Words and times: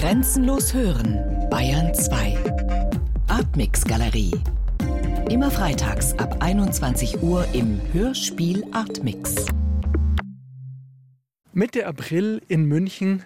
Grenzenlos 0.00 0.72
hören, 0.72 1.20
Bayern 1.50 1.92
2. 1.92 2.34
Artmix 3.28 3.84
Galerie. 3.84 4.32
Immer 5.28 5.50
freitags 5.50 6.14
ab 6.14 6.38
21 6.40 7.22
Uhr 7.22 7.46
im 7.52 7.78
Hörspiel 7.92 8.64
Artmix. 8.72 9.44
Mitte 11.52 11.86
April 11.86 12.40
in 12.48 12.64
München. 12.64 13.24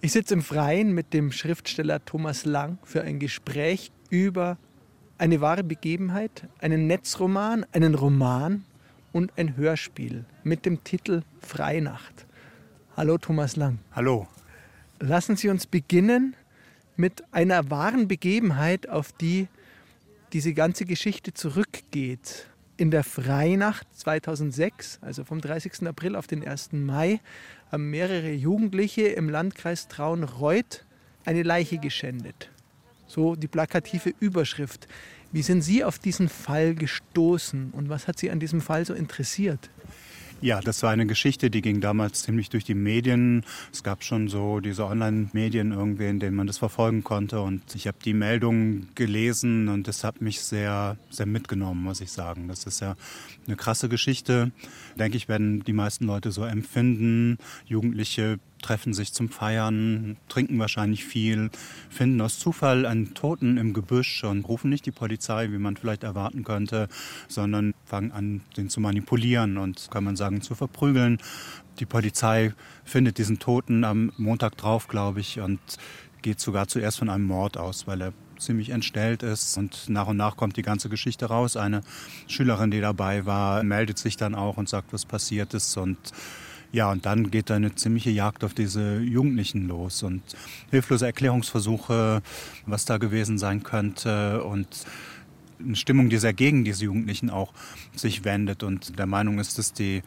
Ich 0.00 0.12
sitze 0.12 0.34
im 0.34 0.42
Freien 0.42 0.92
mit 0.92 1.12
dem 1.12 1.32
Schriftsteller 1.32 2.04
Thomas 2.04 2.44
Lang 2.44 2.78
für 2.84 3.02
ein 3.02 3.18
Gespräch 3.18 3.90
über 4.08 4.58
eine 5.18 5.40
wahre 5.40 5.64
Begebenheit, 5.64 6.46
einen 6.60 6.86
Netzroman, 6.86 7.66
einen 7.72 7.96
Roman 7.96 8.64
und 9.12 9.32
ein 9.36 9.56
Hörspiel 9.56 10.26
mit 10.44 10.64
dem 10.64 10.84
Titel 10.84 11.22
Freinacht. 11.40 12.24
Hallo 12.96 13.18
Thomas 13.18 13.56
Lang. 13.56 13.80
Hallo. 13.90 14.28
Lassen 14.98 15.36
Sie 15.36 15.48
uns 15.48 15.66
beginnen 15.66 16.34
mit 16.96 17.22
einer 17.32 17.70
wahren 17.70 18.08
Begebenheit, 18.08 18.88
auf 18.88 19.12
die 19.12 19.48
diese 20.32 20.54
ganze 20.54 20.86
Geschichte 20.86 21.34
zurückgeht. 21.34 22.46
In 22.78 22.90
der 22.90 23.04
Freinacht 23.04 23.86
2006, 23.94 24.98
also 25.02 25.24
vom 25.24 25.40
30. 25.40 25.86
April 25.86 26.16
auf 26.16 26.26
den 26.26 26.46
1. 26.46 26.72
Mai, 26.72 27.20
haben 27.70 27.90
mehrere 27.90 28.32
Jugendliche 28.32 29.08
im 29.08 29.28
Landkreis 29.28 29.88
Traunreuth 29.88 30.84
eine 31.24 31.42
Leiche 31.42 31.78
geschändet. 31.78 32.50
So 33.06 33.36
die 33.36 33.48
plakative 33.48 34.12
Überschrift. 34.20 34.88
Wie 35.32 35.42
sind 35.42 35.62
Sie 35.62 35.84
auf 35.84 35.98
diesen 35.98 36.28
Fall 36.28 36.74
gestoßen 36.74 37.70
und 37.72 37.88
was 37.88 38.08
hat 38.08 38.18
Sie 38.18 38.30
an 38.30 38.40
diesem 38.40 38.60
Fall 38.60 38.84
so 38.86 38.94
interessiert? 38.94 39.70
Ja, 40.42 40.60
das 40.60 40.82
war 40.82 40.90
eine 40.90 41.06
Geschichte, 41.06 41.50
die 41.50 41.62
ging 41.62 41.80
damals 41.80 42.22
ziemlich 42.22 42.50
durch 42.50 42.64
die 42.64 42.74
Medien. 42.74 43.42
Es 43.72 43.82
gab 43.82 44.04
schon 44.04 44.28
so 44.28 44.60
diese 44.60 44.84
Online-Medien 44.84 45.72
irgendwie, 45.72 46.08
in 46.08 46.20
denen 46.20 46.36
man 46.36 46.46
das 46.46 46.58
verfolgen 46.58 47.02
konnte. 47.02 47.40
Und 47.40 47.74
ich 47.74 47.86
habe 47.86 47.96
die 48.04 48.12
Meldung 48.12 48.88
gelesen 48.94 49.68
und 49.68 49.88
das 49.88 50.04
hat 50.04 50.20
mich 50.20 50.42
sehr, 50.42 50.98
sehr 51.08 51.24
mitgenommen, 51.24 51.82
muss 51.82 52.02
ich 52.02 52.12
sagen. 52.12 52.48
Das 52.48 52.64
ist 52.64 52.80
ja 52.80 52.96
eine 53.46 53.56
krasse 53.56 53.88
Geschichte. 53.88 54.52
Denke 54.96 55.16
ich, 55.16 55.26
werden 55.28 55.64
die 55.64 55.72
meisten 55.72 56.04
Leute 56.04 56.30
so 56.32 56.44
empfinden. 56.44 57.38
Jugendliche 57.64 58.38
treffen 58.62 58.94
sich 58.94 59.12
zum 59.12 59.28
Feiern, 59.28 60.16
trinken 60.28 60.58
wahrscheinlich 60.58 61.04
viel, 61.04 61.50
finden 61.90 62.20
aus 62.20 62.38
Zufall 62.38 62.86
einen 62.86 63.14
Toten 63.14 63.58
im 63.58 63.72
Gebüsch 63.72 64.24
und 64.24 64.44
rufen 64.44 64.70
nicht 64.70 64.86
die 64.86 64.92
Polizei, 64.92 65.50
wie 65.50 65.58
man 65.58 65.76
vielleicht 65.76 66.02
erwarten 66.02 66.44
könnte, 66.44 66.88
sondern 67.28 67.74
fangen 67.84 68.12
an, 68.12 68.40
den 68.56 68.68
zu 68.68 68.80
manipulieren 68.80 69.58
und 69.58 69.90
kann 69.90 70.04
man 70.04 70.16
sagen, 70.16 70.42
zu 70.42 70.54
verprügeln. 70.54 71.18
Die 71.78 71.86
Polizei 71.86 72.54
findet 72.84 73.18
diesen 73.18 73.38
Toten 73.38 73.84
am 73.84 74.12
Montag 74.16 74.56
drauf, 74.56 74.88
glaube 74.88 75.20
ich, 75.20 75.40
und 75.40 75.60
geht 76.22 76.40
sogar 76.40 76.68
zuerst 76.68 76.98
von 76.98 77.10
einem 77.10 77.24
Mord 77.24 77.56
aus, 77.56 77.86
weil 77.86 78.00
er 78.00 78.12
ziemlich 78.38 78.70
entstellt 78.70 79.22
ist. 79.22 79.56
Und 79.56 79.88
nach 79.88 80.06
und 80.06 80.16
nach 80.16 80.36
kommt 80.36 80.56
die 80.56 80.62
ganze 80.62 80.88
Geschichte 80.88 81.26
raus. 81.26 81.56
Eine 81.56 81.82
Schülerin, 82.26 82.70
die 82.70 82.80
dabei 82.80 83.26
war, 83.26 83.62
meldet 83.62 83.98
sich 83.98 84.16
dann 84.16 84.34
auch 84.34 84.56
und 84.56 84.68
sagt, 84.68 84.92
was 84.92 85.04
passiert 85.04 85.54
ist. 85.54 85.76
Und 85.76 85.98
ja, 86.72 86.90
und 86.90 87.06
dann 87.06 87.30
geht 87.30 87.50
eine 87.50 87.74
ziemliche 87.74 88.10
Jagd 88.10 88.44
auf 88.44 88.54
diese 88.54 88.98
Jugendlichen 88.98 89.68
los 89.68 90.02
und 90.02 90.22
hilflose 90.70 91.06
Erklärungsversuche, 91.06 92.22
was 92.66 92.84
da 92.84 92.98
gewesen 92.98 93.38
sein 93.38 93.62
könnte 93.62 94.42
und 94.44 94.86
eine 95.58 95.76
Stimmung, 95.76 96.10
die 96.10 96.18
sehr 96.18 96.34
gegen 96.34 96.64
diese 96.64 96.84
Jugendlichen 96.84 97.30
auch 97.30 97.52
sich 97.94 98.24
wendet 98.24 98.62
und 98.62 98.98
der 98.98 99.06
Meinung 99.06 99.38
ist, 99.38 99.58
dass 99.58 99.72
die 99.72 100.02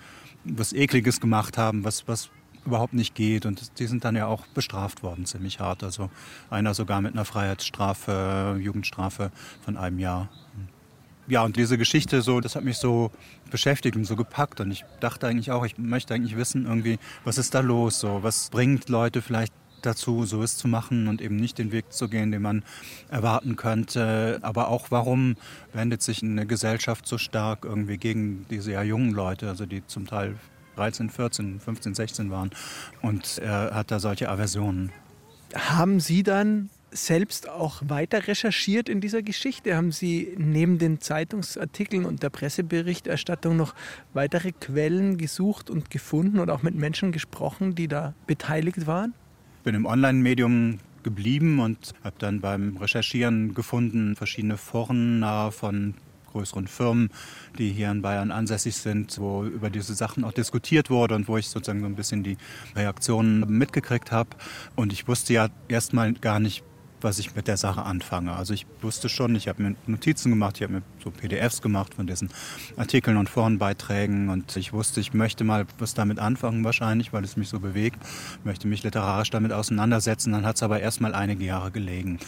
was 0.46 0.74
Ekliges 0.74 1.20
gemacht 1.20 1.58
haben, 1.58 1.84
was, 1.84 2.08
was 2.08 2.30
überhaupt 2.66 2.94
nicht 2.94 3.16
geht. 3.16 3.46
Und 3.46 3.80
die 3.80 3.88
sind 3.88 4.06
dann 4.06 4.16
ja 4.16 4.28
auch 4.28 4.46
bestraft 4.48 5.04
worden, 5.04 5.26
ziemlich 5.26 5.60
hart. 5.60 5.84
Also 5.84 6.10
einer 6.50 6.74
sogar 6.74 7.02
mit 7.02 7.14
einer 7.14 7.26
Freiheitsstrafe, 7.26 8.60
Jugendstrafe 8.62 9.32
von 9.64 9.78
einem 9.78 10.00
Jahr 10.00 10.30
ja, 11.30 11.44
und 11.44 11.55
diese 11.55 11.77
Geschichte 11.77 12.22
so, 12.22 12.41
das 12.41 12.56
hat 12.56 12.63
mich 12.63 12.78
so 12.78 13.12
beschäftigt 13.51 13.95
und 13.95 14.06
so 14.06 14.16
gepackt. 14.16 14.59
Und 14.59 14.72
ich 14.72 14.84
dachte 15.00 15.28
eigentlich 15.28 15.51
auch, 15.51 15.66
ich 15.66 15.78
möchte 15.78 16.13
eigentlich 16.13 16.35
wissen, 16.35 16.66
irgendwie, 16.66 17.00
was 17.23 17.38
ist 17.38 17.53
da 17.53 17.59
los? 17.59 18.00
So, 18.00 18.23
was 18.23 18.50
bringt 18.50 18.90
Leute 18.90 19.22
vielleicht 19.22 19.53
dazu, 19.81 20.25
so 20.25 20.44
es 20.44 20.57
zu 20.57 20.68
machen 20.68 21.07
und 21.07 21.22
eben 21.22 21.35
nicht 21.38 21.57
den 21.57 21.72
Weg 21.72 21.94
zu 21.94 22.09
gehen, 22.09 22.31
den 22.31 22.41
man 22.41 22.63
erwarten 23.09 23.56
könnte. 23.56 24.39
Aber 24.41 24.68
auch, 24.68 24.88
warum 24.89 25.35
wendet 25.72 26.01
sich 26.01 26.23
eine 26.23 26.45
Gesellschaft 26.45 27.07
so 27.07 27.18
stark 27.18 27.63
irgendwie 27.63 27.97
gegen 27.97 28.45
diese 28.50 28.72
ja 28.72 28.84
jungen 28.84 29.12
Leute, 29.12 29.47
also 29.47 29.66
die 29.66 29.85
zum 29.88 30.07
Teil 30.07 30.35
13, 30.75 31.09
14, 31.09 31.59
15, 31.59 31.95
16 31.95 32.31
waren. 32.31 32.51
Und 33.01 33.38
er 33.38 33.73
hat 33.73 33.91
da 33.91 34.00
solche 34.00 34.29
Aversionen. 34.29 34.91
Haben 35.53 36.00
Sie 36.00 36.23
dann 36.23 36.69
selbst 36.91 37.50
auch 37.50 37.81
weiter 37.88 38.27
recherchiert 38.27 38.89
in 38.89 39.01
dieser 39.01 39.22
Geschichte? 39.22 39.75
Haben 39.75 39.91
Sie 39.91 40.33
neben 40.38 40.77
den 40.77 41.01
Zeitungsartikeln 41.01 42.05
und 42.05 42.23
der 42.23 42.29
Presseberichterstattung 42.29 43.57
noch 43.57 43.75
weitere 44.13 44.51
Quellen 44.51 45.17
gesucht 45.17 45.69
und 45.69 45.89
gefunden 45.89 46.39
und 46.39 46.50
auch 46.50 46.63
mit 46.63 46.75
Menschen 46.75 47.11
gesprochen, 47.11 47.75
die 47.75 47.88
da 47.88 48.13
beteiligt 48.27 48.88
waren? 48.88 49.13
Ich 49.57 49.63
bin 49.63 49.75
im 49.75 49.85
Online-Medium 49.85 50.79
geblieben 51.03 51.59
und 51.59 51.94
habe 52.03 52.16
dann 52.19 52.41
beim 52.41 52.77
Recherchieren 52.77 53.53
gefunden 53.53 54.16
verschiedene 54.16 54.57
Foren 54.57 55.23
von 55.51 55.94
größeren 56.31 56.67
Firmen, 56.67 57.09
die 57.57 57.71
hier 57.71 57.89
in 57.89 58.01
Bayern 58.01 58.31
ansässig 58.31 58.75
sind, 58.75 59.17
wo 59.19 59.44
über 59.45 59.69
diese 59.69 59.95
Sachen 59.95 60.23
auch 60.23 60.31
diskutiert 60.31 60.89
wurde 60.89 61.16
und 61.16 61.27
wo 61.27 61.38
ich 61.38 61.47
sozusagen 61.47 61.79
so 61.79 61.88
ein 61.88 61.95
bisschen 61.95 62.23
die 62.23 62.38
Reaktionen 62.75 63.39
mitgekriegt 63.47 64.11
habe. 64.11 64.29
Und 64.75 64.94
ich 64.94 65.07
wusste 65.07 65.33
ja 65.33 65.50
erstmal 65.67 66.13
gar 66.13 66.39
nicht, 66.39 66.63
was 67.02 67.20
ich 67.20 67.36
mit 67.36 67.48
der 67.48 67.58
Sache 67.58 67.84
anfange. 67.84 68.34
Also 68.34 68.54
ich 68.54 68.66
wusste 68.82 69.10
schon, 69.10 69.36
ich 69.36 69.48
habe 69.48 69.62
mir 69.62 69.76
Notizen 69.88 70.30
gemacht, 70.30 70.58
ich 70.58 70.64
habe 70.64 70.74
mir 70.74 70.82
so 71.04 71.12
PDFs 71.12 71.62
gemacht 71.62 71.94
von 71.94 72.08
diesen 72.08 72.30
Artikeln 72.78 73.18
und 73.18 73.30
Forenbeiträgen 73.30 74.30
und 74.30 74.56
ich 74.58 74.74
wusste, 74.74 75.00
ich 75.00 75.14
möchte 75.14 75.44
mal 75.44 75.66
was 75.78 75.94
damit 75.94 76.20
anfangen 76.20 76.64
wahrscheinlich, 76.64 77.14
weil 77.14 77.24
es 77.24 77.38
mich 77.38 77.50
so 77.50 77.60
bewegt, 77.60 78.00
möchte 78.44 78.68
mich 78.68 78.84
literarisch 78.84 79.30
damit 79.30 79.52
auseinandersetzen. 79.52 80.32
Dann 80.32 80.46
hat 80.46 80.58
es 80.58 80.64
aber 80.64 80.80
erst 80.80 81.02
mal 81.02 81.14
einige 81.14 81.46
Jahre 81.46 81.72
gelegen. 81.72 82.20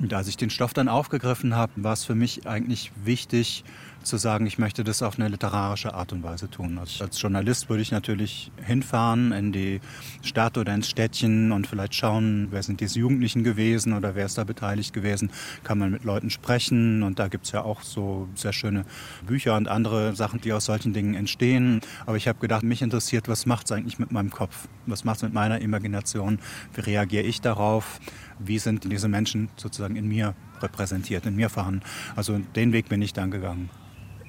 Und 0.00 0.12
als 0.12 0.26
ich 0.28 0.36
den 0.36 0.50
Stoff 0.50 0.74
dann 0.74 0.88
aufgegriffen 0.88 1.54
habe, 1.54 1.72
war 1.76 1.92
es 1.92 2.04
für 2.04 2.14
mich 2.14 2.46
eigentlich 2.46 2.90
wichtig, 3.04 3.64
zu 4.04 4.16
sagen, 4.16 4.46
ich 4.46 4.58
möchte 4.58 4.84
das 4.84 5.02
auf 5.02 5.18
eine 5.18 5.28
literarische 5.28 5.94
Art 5.94 6.12
und 6.12 6.22
Weise 6.22 6.50
tun. 6.50 6.78
Also 6.78 7.04
als 7.04 7.20
Journalist 7.20 7.68
würde 7.68 7.82
ich 7.82 7.90
natürlich 7.90 8.52
hinfahren 8.64 9.32
in 9.32 9.52
die 9.52 9.80
Stadt 10.22 10.58
oder 10.58 10.74
ins 10.74 10.88
Städtchen 10.88 11.52
und 11.52 11.66
vielleicht 11.66 11.94
schauen, 11.94 12.48
wer 12.50 12.62
sind 12.62 12.80
diese 12.80 12.98
Jugendlichen 12.98 13.44
gewesen 13.44 13.92
oder 13.92 14.14
wer 14.14 14.26
ist 14.26 14.38
da 14.38 14.44
beteiligt 14.44 14.92
gewesen. 14.92 15.30
Kann 15.62 15.78
man 15.78 15.90
mit 15.90 16.04
Leuten 16.04 16.30
sprechen 16.30 17.02
und 17.02 17.18
da 17.18 17.28
gibt 17.28 17.46
es 17.46 17.52
ja 17.52 17.62
auch 17.62 17.82
so 17.82 18.28
sehr 18.34 18.52
schöne 18.52 18.84
Bücher 19.26 19.56
und 19.56 19.68
andere 19.68 20.14
Sachen, 20.14 20.40
die 20.40 20.52
aus 20.52 20.66
solchen 20.66 20.92
Dingen 20.92 21.14
entstehen. 21.14 21.80
Aber 22.06 22.16
ich 22.16 22.28
habe 22.28 22.38
gedacht, 22.38 22.62
mich 22.62 22.82
interessiert, 22.82 23.28
was 23.28 23.46
macht 23.46 23.66
es 23.66 23.72
eigentlich 23.72 23.98
mit 23.98 24.12
meinem 24.12 24.30
Kopf? 24.30 24.68
Was 24.86 25.04
macht 25.04 25.16
es 25.16 25.22
mit 25.22 25.32
meiner 25.32 25.60
Imagination? 25.60 26.38
Wie 26.74 26.82
reagiere 26.82 27.24
ich 27.24 27.40
darauf? 27.40 28.00
Wie 28.38 28.58
sind 28.58 28.90
diese 28.90 29.08
Menschen 29.08 29.48
sozusagen 29.56 29.96
in 29.96 30.08
mir 30.08 30.34
repräsentiert, 30.60 31.26
in 31.26 31.36
mir 31.36 31.48
vorhanden? 31.48 31.82
Also 32.16 32.38
den 32.38 32.72
Weg 32.72 32.88
bin 32.88 33.00
ich 33.00 33.12
dann 33.12 33.30
gegangen. 33.30 33.70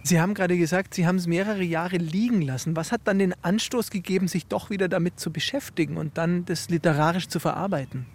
Sie 0.07 0.21
haben 0.21 0.35
gerade 0.35 0.55
gesagt, 0.55 0.93
Sie 0.93 1.07
haben 1.07 1.15
es 1.15 1.25
mehrere 1.25 1.63
Jahre 1.63 1.97
liegen 1.97 2.43
lassen. 2.43 2.75
Was 2.75 2.91
hat 2.91 3.01
dann 3.05 3.17
den 3.17 3.33
Anstoß 3.41 3.89
gegeben, 3.89 4.27
sich 4.27 4.45
doch 4.45 4.69
wieder 4.69 4.87
damit 4.87 5.19
zu 5.19 5.31
beschäftigen 5.31 5.97
und 5.97 6.19
dann 6.19 6.45
das 6.45 6.69
literarisch 6.69 7.27
zu 7.27 7.39
verarbeiten? 7.39 8.05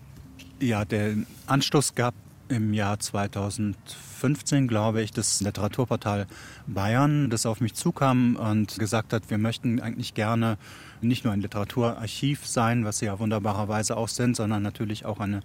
Ja, 0.60 0.84
der 0.84 1.16
Anstoß 1.48 1.96
gab 1.96 2.14
im 2.48 2.74
Jahr 2.74 3.00
2015, 3.00 4.68
glaube 4.68 5.02
ich, 5.02 5.10
das 5.10 5.40
Literaturportal 5.40 6.28
Bayern, 6.68 7.28
das 7.28 7.44
auf 7.44 7.60
mich 7.60 7.74
zukam 7.74 8.36
und 8.36 8.78
gesagt 8.78 9.12
hat, 9.12 9.28
wir 9.28 9.38
möchten 9.38 9.80
eigentlich 9.80 10.14
gerne 10.14 10.58
nicht 11.00 11.24
nur 11.24 11.32
ein 11.32 11.40
Literaturarchiv 11.40 12.46
sein, 12.46 12.84
was 12.84 12.98
sie 12.98 13.06
ja 13.06 13.18
wunderbarerweise 13.18 13.96
auch 13.96 14.08
sind, 14.08 14.36
sondern 14.36 14.62
natürlich 14.62 15.06
auch 15.06 15.18
eine, 15.18 15.40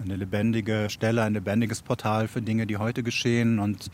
eine 0.00 0.14
lebendige 0.14 0.90
Stelle, 0.90 1.24
ein 1.24 1.34
lebendiges 1.34 1.82
Portal 1.82 2.28
für 2.28 2.40
Dinge, 2.40 2.68
die 2.68 2.76
heute 2.76 3.02
geschehen 3.02 3.58
und 3.58 3.90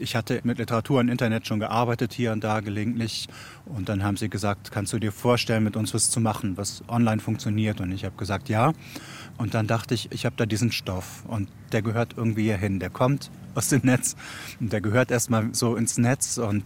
ich 0.00 0.16
hatte 0.16 0.40
mit 0.44 0.58
Literatur 0.58 1.00
und 1.00 1.08
Internet 1.08 1.46
schon 1.46 1.60
gearbeitet, 1.60 2.12
hier 2.12 2.32
und 2.32 2.42
da 2.42 2.60
gelegentlich. 2.60 3.28
Und 3.66 3.88
dann 3.88 4.02
haben 4.02 4.16
sie 4.16 4.28
gesagt, 4.28 4.70
kannst 4.70 4.92
du 4.92 4.98
dir 4.98 5.12
vorstellen, 5.12 5.62
mit 5.62 5.76
uns 5.76 5.94
was 5.94 6.10
zu 6.10 6.20
machen, 6.20 6.56
was 6.56 6.82
online 6.88 7.20
funktioniert? 7.20 7.80
Und 7.80 7.92
ich 7.92 8.04
habe 8.04 8.16
gesagt, 8.16 8.48
ja. 8.48 8.72
Und 9.38 9.54
dann 9.54 9.66
dachte 9.66 9.94
ich, 9.94 10.10
ich 10.12 10.26
habe 10.26 10.36
da 10.36 10.46
diesen 10.46 10.72
Stoff 10.72 11.24
und 11.26 11.48
der 11.72 11.82
gehört 11.82 12.14
irgendwie 12.16 12.44
hier 12.44 12.56
hin. 12.56 12.80
Der 12.80 12.90
kommt 12.90 13.30
aus 13.54 13.68
dem 13.68 13.82
Netz 13.84 14.16
und 14.58 14.72
der 14.72 14.80
gehört 14.80 15.10
erstmal 15.10 15.54
so 15.54 15.76
ins 15.76 15.98
Netz 15.98 16.38
und 16.38 16.64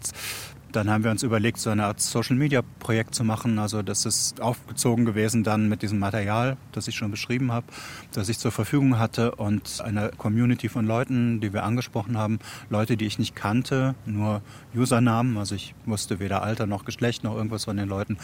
dann 0.74 0.90
haben 0.90 1.04
wir 1.04 1.10
uns 1.10 1.22
überlegt, 1.22 1.58
so 1.58 1.70
eine 1.70 1.84
Art 1.84 2.00
Social-Media-Projekt 2.00 3.14
zu 3.14 3.24
machen. 3.24 3.58
Also 3.58 3.82
das 3.82 4.06
ist 4.06 4.40
aufgezogen 4.40 5.04
gewesen 5.04 5.44
dann 5.44 5.68
mit 5.68 5.82
diesem 5.82 5.98
Material, 5.98 6.56
das 6.72 6.88
ich 6.88 6.96
schon 6.96 7.10
beschrieben 7.10 7.52
habe, 7.52 7.66
das 8.12 8.28
ich 8.28 8.38
zur 8.38 8.50
Verfügung 8.50 8.98
hatte 8.98 9.36
und 9.36 9.80
einer 9.80 10.08
Community 10.08 10.68
von 10.68 10.86
Leuten, 10.86 11.40
die 11.40 11.52
wir 11.52 11.64
angesprochen 11.64 12.18
haben, 12.18 12.38
Leute, 12.70 12.96
die 12.96 13.06
ich 13.06 13.18
nicht 13.18 13.36
kannte, 13.36 13.94
nur 14.06 14.42
Usernamen, 14.74 15.36
also 15.36 15.54
ich 15.54 15.74
wusste 15.86 16.18
weder 16.18 16.42
Alter 16.42 16.66
noch 16.66 16.84
Geschlecht 16.84 17.24
noch 17.24 17.36
irgendwas 17.36 17.64
von 17.64 17.76
den 17.76 17.88
Leuten, 17.88 18.18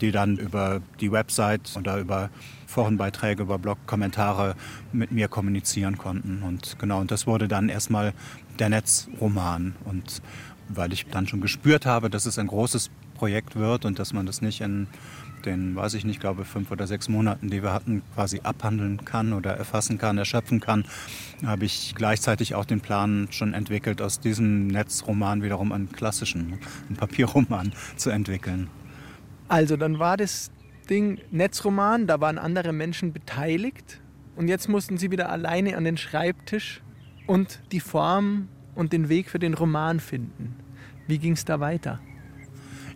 die 0.00 0.10
dann 0.10 0.36
über 0.36 0.80
die 1.00 1.10
Website 1.10 1.74
oder 1.76 1.98
über 1.98 2.30
Forenbeiträge, 2.66 3.42
über 3.42 3.58
Blog-Kommentare 3.58 4.56
mit 4.92 5.12
mir 5.12 5.28
kommunizieren 5.28 5.96
konnten. 5.96 6.42
Und 6.42 6.78
genau, 6.78 7.00
und 7.00 7.10
das 7.10 7.26
wurde 7.26 7.46
dann 7.46 7.68
erstmal 7.68 8.12
der 8.58 8.68
Netzroman. 8.68 9.76
Und 9.84 10.22
weil 10.68 10.92
ich 10.92 11.06
dann 11.06 11.26
schon 11.26 11.40
gespürt 11.40 11.86
habe, 11.86 12.10
dass 12.10 12.26
es 12.26 12.38
ein 12.38 12.46
großes 12.46 12.90
Projekt 13.14 13.56
wird 13.56 13.84
und 13.84 13.98
dass 13.98 14.12
man 14.12 14.26
das 14.26 14.42
nicht 14.42 14.60
in 14.60 14.88
den, 15.44 15.76
weiß 15.76 15.94
ich 15.94 16.04
nicht, 16.04 16.20
glaube 16.20 16.44
fünf 16.44 16.70
oder 16.70 16.86
sechs 16.86 17.08
Monaten, 17.08 17.50
die 17.50 17.62
wir 17.62 17.72
hatten, 17.72 18.02
quasi 18.14 18.40
abhandeln 18.42 19.04
kann 19.04 19.32
oder 19.32 19.52
erfassen 19.52 19.98
kann, 19.98 20.18
erschöpfen 20.18 20.60
kann, 20.60 20.84
habe 21.44 21.64
ich 21.64 21.94
gleichzeitig 21.94 22.54
auch 22.54 22.64
den 22.64 22.80
Plan 22.80 23.28
schon 23.30 23.54
entwickelt, 23.54 24.00
aus 24.00 24.20
diesem 24.20 24.66
Netzroman 24.68 25.42
wiederum 25.42 25.72
einen 25.72 25.92
klassischen, 25.92 26.58
einen 26.88 26.96
Papierroman 26.96 27.72
zu 27.96 28.10
entwickeln. 28.10 28.68
Also 29.48 29.76
dann 29.76 29.98
war 29.98 30.16
das 30.16 30.50
Ding 30.88 31.20
Netzroman, 31.30 32.06
da 32.06 32.20
waren 32.20 32.38
andere 32.38 32.72
Menschen 32.72 33.12
beteiligt 33.12 34.00
und 34.36 34.48
jetzt 34.48 34.68
mussten 34.68 34.98
sie 34.98 35.10
wieder 35.10 35.30
alleine 35.30 35.76
an 35.76 35.84
den 35.84 35.96
Schreibtisch 35.96 36.82
und 37.26 37.60
die 37.72 37.80
Form 37.80 38.48
und 38.74 38.92
den 38.92 39.08
Weg 39.08 39.28
für 39.28 39.38
den 39.38 39.54
Roman 39.54 40.00
finden. 40.00 40.56
Wie 41.06 41.18
ging 41.18 41.32
es 41.32 41.44
da 41.44 41.60
weiter? 41.60 42.00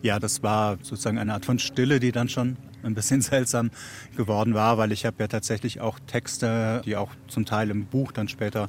Ja, 0.02 0.18
das 0.18 0.42
war 0.42 0.78
sozusagen 0.82 1.18
eine 1.18 1.34
Art 1.34 1.44
von 1.44 1.58
Stille, 1.58 2.00
die 2.00 2.12
dann 2.12 2.28
schon 2.28 2.56
ein 2.82 2.94
bisschen 2.94 3.20
seltsam 3.22 3.70
geworden 4.16 4.54
war, 4.54 4.78
weil 4.78 4.92
ich 4.92 5.06
habe 5.06 5.16
ja 5.20 5.28
tatsächlich 5.28 5.80
auch 5.80 5.98
Texte, 6.06 6.82
die 6.84 6.96
auch 6.96 7.10
zum 7.28 7.44
Teil 7.44 7.70
im 7.70 7.86
Buch 7.86 8.12
dann 8.12 8.28
später 8.28 8.68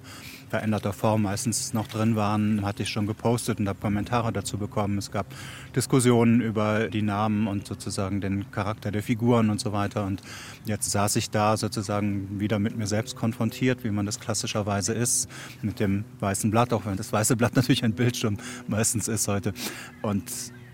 veränderter 0.49 0.93
Form 0.93 1.23
meistens 1.23 1.73
noch 1.73 1.87
drin 1.87 2.15
waren, 2.15 2.65
hatte 2.65 2.83
ich 2.83 2.89
schon 2.89 3.05
gepostet 3.05 3.59
und 3.59 3.69
habe 3.69 3.79
Kommentare 3.79 4.33
dazu 4.33 4.57
bekommen. 4.57 4.97
Es 4.97 5.11
gab 5.11 5.27
Diskussionen 5.75 6.41
über 6.41 6.87
die 6.87 7.01
Namen 7.01 7.47
und 7.47 7.67
sozusagen 7.67 8.19
den 8.19 8.49
Charakter 8.51 8.91
der 8.91 9.03
Figuren 9.03 9.49
und 9.49 9.59
so 9.59 9.71
weiter. 9.71 10.05
Und 10.05 10.21
jetzt 10.65 10.89
saß 10.89 11.15
ich 11.17 11.29
da 11.29 11.55
sozusagen 11.55 12.39
wieder 12.39 12.59
mit 12.59 12.75
mir 12.75 12.87
selbst 12.87 13.15
konfrontiert, 13.15 13.83
wie 13.83 13.91
man 13.91 14.05
das 14.05 14.19
klassischerweise 14.19 14.93
ist, 14.93 15.29
mit 15.61 15.79
dem 15.79 16.03
weißen 16.19 16.49
Blatt, 16.51 16.73
auch 16.73 16.85
wenn 16.85 16.97
das 16.97 17.13
weiße 17.13 17.35
Blatt 17.35 17.55
natürlich 17.55 17.83
ein 17.83 17.93
Bildschirm 17.93 18.37
meistens 18.67 19.07
ist 19.07 19.27
heute. 19.27 19.53
Und 20.01 20.23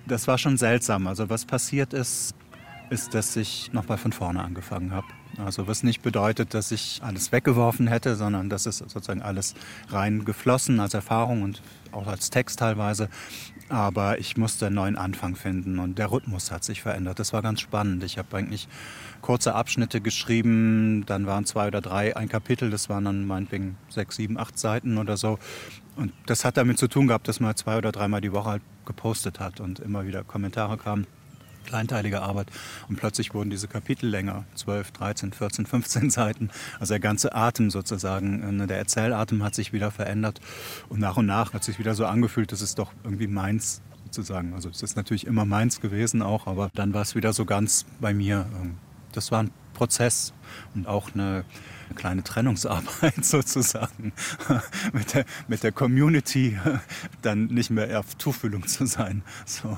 das 0.08 0.28
war 0.28 0.38
schon 0.38 0.58
seltsam. 0.58 1.08
Also 1.08 1.30
was 1.30 1.46
passiert 1.46 1.94
ist, 1.94 2.36
ist, 2.90 3.14
dass 3.14 3.36
ich 3.36 3.72
nochmal 3.74 3.98
von 3.98 4.12
vorne 4.12 4.44
angefangen 4.44 4.92
habe. 4.92 5.08
Also 5.38 5.68
was 5.68 5.84
nicht 5.84 6.02
bedeutet, 6.02 6.54
dass 6.54 6.72
ich 6.72 7.02
alles 7.04 7.32
weggeworfen 7.32 7.88
hätte, 7.88 8.16
sondern 8.16 8.50
dass 8.50 8.66
es 8.66 8.78
sozusagen 8.78 9.22
alles 9.22 9.54
rein 9.90 10.24
geflossen 10.24 10.80
als 10.80 10.94
Erfahrung 10.94 11.42
und 11.42 11.62
auch 11.92 12.08
als 12.08 12.30
Text 12.30 12.60
teilweise. 12.60 13.10
Aber 13.68 14.20
ich 14.20 14.38
musste 14.38 14.68
einen 14.68 14.76
neuen 14.76 14.96
Anfang 14.96 15.36
finden 15.36 15.80
und 15.80 15.98
der 15.98 16.12
Rhythmus 16.12 16.52
hat 16.52 16.64
sich 16.64 16.82
verändert. 16.82 17.20
Das 17.20 17.34
war 17.34 17.42
ganz 17.42 17.60
spannend. 17.62 18.04
Ich 18.04 18.18
habe 18.18 18.38
eigentlich 18.38 18.68
kurze 19.22 19.56
Abschnitte 19.56 20.02
geschrieben, 20.02 21.04
dann 21.06 21.26
waren 21.26 21.46
zwei 21.46 21.68
oder 21.68 21.82
drei 21.82 22.16
ein 22.16 22.30
Kapitel, 22.30 22.70
das 22.70 22.90
waren 22.90 23.06
dann 23.06 23.26
meinetwegen 23.26 23.78
sechs, 23.90 24.18
sieben, 24.18 24.38
acht 24.38 24.58
Seiten 24.60 24.98
oder 24.98 25.18
so. 25.18 25.40
Und 25.96 26.14
das 26.28 26.46
hat 26.46 26.58
damit 26.58 26.78
zu 26.78 26.88
tun 26.88 27.08
gehabt, 27.08 27.28
dass 27.28 27.40
man 27.40 27.56
zwei 27.56 27.78
oder 27.78 27.92
dreimal 27.92 28.22
die 28.22 28.32
Woche 28.32 28.52
halt 28.52 28.62
gepostet 28.86 29.40
hat 29.40 29.60
und 29.60 29.80
immer 29.80 30.06
wieder 30.06 30.24
Kommentare 30.24 30.78
kamen 30.78 31.08
kleinteilige 31.66 32.22
Arbeit. 32.22 32.48
Und 32.88 32.98
plötzlich 32.98 33.34
wurden 33.34 33.50
diese 33.50 33.68
Kapitel 33.68 34.08
länger, 34.10 34.46
12, 34.56 34.92
13, 34.92 35.34
14, 35.34 35.66
15 35.66 36.10
Seiten. 36.10 36.50
Also 36.80 36.94
der 36.94 37.00
ganze 37.00 37.36
Atem 37.36 37.70
sozusagen, 37.72 38.58
ne, 38.58 38.68
der 38.68 38.78
Erzählatem 38.78 39.44
hat 39.44 39.56
sich 39.56 39.74
wieder 39.74 39.92
verändert. 39.92 40.40
Und 40.90 41.00
nach 41.00 41.18
und 41.18 41.26
nach 41.26 41.54
hat 41.54 41.64
sich 41.64 41.80
wieder 41.80 41.96
so 41.96 42.06
angefühlt, 42.06 42.52
dass 42.52 42.62
es 42.62 42.76
doch 42.76 42.92
irgendwie 43.04 43.28
meins 43.28 43.82
sozusagen. 44.06 44.54
Also 44.54 44.70
es 44.70 44.82
ist 44.82 44.96
natürlich 44.96 45.28
immer 45.28 45.46
meins 45.46 45.82
gewesen 45.82 46.22
auch, 46.22 46.48
aber 46.48 46.70
dann 46.74 46.94
war 46.94 47.02
es 47.02 47.16
wieder 47.16 47.34
so 47.34 47.46
ganz 47.46 47.86
bei 48.00 48.14
mir. 48.14 48.46
Ähm, 48.62 48.78
das 49.12 49.32
war 49.32 49.44
ein 49.44 49.52
Prozess 49.74 50.34
und 50.74 50.88
auch 50.88 51.14
eine 51.14 51.46
kleine 51.96 52.24
Trennungsarbeit 52.24 53.14
sozusagen 53.24 54.14
mit 54.94 55.14
der, 55.14 55.26
mit 55.48 55.64
der 55.64 55.72
Community 55.72 56.58
dann 57.22 57.48
nicht 57.48 57.70
mehr 57.70 58.00
auf 58.00 58.16
Tuchfühlung 58.16 58.66
zu 58.68 58.86
sein. 58.86 59.22
So. 59.46 59.78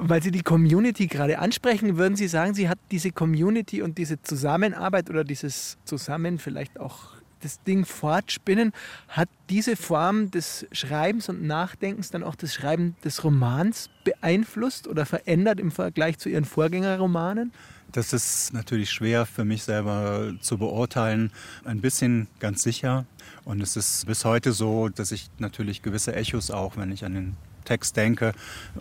Weil 0.00 0.22
Sie 0.22 0.30
die 0.30 0.42
Community 0.42 1.08
gerade 1.08 1.40
ansprechen, 1.40 1.96
würden 1.96 2.14
Sie 2.14 2.28
sagen, 2.28 2.54
Sie 2.54 2.68
hat 2.68 2.78
diese 2.92 3.10
Community 3.10 3.82
und 3.82 3.98
diese 3.98 4.22
Zusammenarbeit 4.22 5.10
oder 5.10 5.24
dieses 5.24 5.76
Zusammen 5.84 6.38
vielleicht 6.38 6.78
auch 6.78 7.18
das 7.40 7.62
Ding 7.62 7.84
fortspinnen, 7.84 8.72
hat 9.08 9.28
diese 9.50 9.76
Form 9.76 10.30
des 10.30 10.66
Schreibens 10.72 11.28
und 11.28 11.42
Nachdenkens 11.42 12.10
dann 12.10 12.22
auch 12.22 12.34
das 12.34 12.54
Schreiben 12.54 12.96
des 13.04 13.24
Romans 13.24 13.90
beeinflusst 14.04 14.86
oder 14.86 15.06
verändert 15.06 15.60
im 15.60 15.70
Vergleich 15.70 16.18
zu 16.18 16.28
Ihren 16.28 16.44
Vorgängerromanen? 16.44 17.52
Das 17.90 18.12
ist 18.12 18.52
natürlich 18.52 18.90
schwer 18.90 19.24
für 19.24 19.44
mich 19.44 19.62
selber 19.62 20.34
zu 20.40 20.58
beurteilen. 20.58 21.32
Ein 21.64 21.80
bisschen 21.80 22.28
ganz 22.38 22.62
sicher. 22.62 23.06
Und 23.44 23.62
es 23.62 23.76
ist 23.76 24.06
bis 24.06 24.24
heute 24.24 24.52
so, 24.52 24.88
dass 24.90 25.10
ich 25.10 25.28
natürlich 25.38 25.82
gewisse 25.82 26.14
Echos 26.14 26.50
auch, 26.50 26.76
wenn 26.76 26.92
ich 26.92 27.04
an 27.04 27.14
den 27.14 27.36
Text 27.68 27.96
denke 27.98 28.32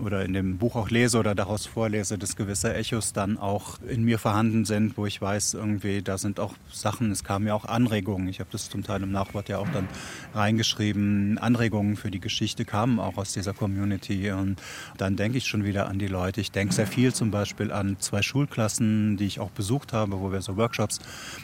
oder 0.01 0.23
in 0.23 0.31
dem 0.31 0.57
Buch 0.57 0.75
auch 0.77 0.89
lese 0.89 1.17
oder 1.17 1.35
daraus 1.35 1.65
vorlese, 1.65 2.17
dass 2.17 2.37
gewisse 2.37 2.73
Echos 2.73 3.11
dann 3.11 3.37
auch 3.37 3.79
in 3.87 4.03
mir 4.03 4.17
vorhanden 4.17 4.63
sind, 4.63 4.97
wo 4.97 5.05
ich 5.05 5.21
weiß, 5.21 5.55
irgendwie, 5.55 6.01
da 6.01 6.17
sind 6.17 6.39
auch 6.39 6.53
Sachen, 6.71 7.11
es 7.11 7.25
kamen 7.25 7.47
ja 7.47 7.53
auch 7.53 7.65
Anregungen. 7.65 8.29
Ich 8.29 8.39
habe 8.39 8.49
das 8.51 8.69
zum 8.69 8.83
Teil 8.83 9.03
im 9.03 9.11
Nachwort 9.11 9.49
ja 9.49 9.57
auch 9.57 9.67
dann 9.73 9.87
reingeschrieben. 10.33 11.37
Anregungen 11.37 11.97
für 11.97 12.11
die 12.11 12.21
Geschichte 12.21 12.63
kamen 12.63 12.99
auch 12.99 13.17
aus 13.17 13.33
dieser 13.33 13.53
Community. 13.53 14.31
Und 14.31 14.61
dann 14.97 15.17
denke 15.17 15.37
ich 15.37 15.47
schon 15.47 15.65
wieder 15.65 15.89
an 15.89 15.99
die 15.99 16.07
Leute. 16.07 16.39
Ich 16.39 16.51
denke 16.51 16.73
sehr 16.73 16.87
viel 16.87 17.13
zum 17.13 17.29
Beispiel 17.29 17.71
an 17.71 17.97
zwei 17.99 18.21
Schulklassen, 18.21 19.17
die 19.17 19.25
ich 19.25 19.41
auch 19.41 19.51
besucht 19.51 19.91
habe, 19.91 20.21
wo 20.21 20.31
wir 20.31 20.41
so 20.41 20.55
Workshops 20.55 20.99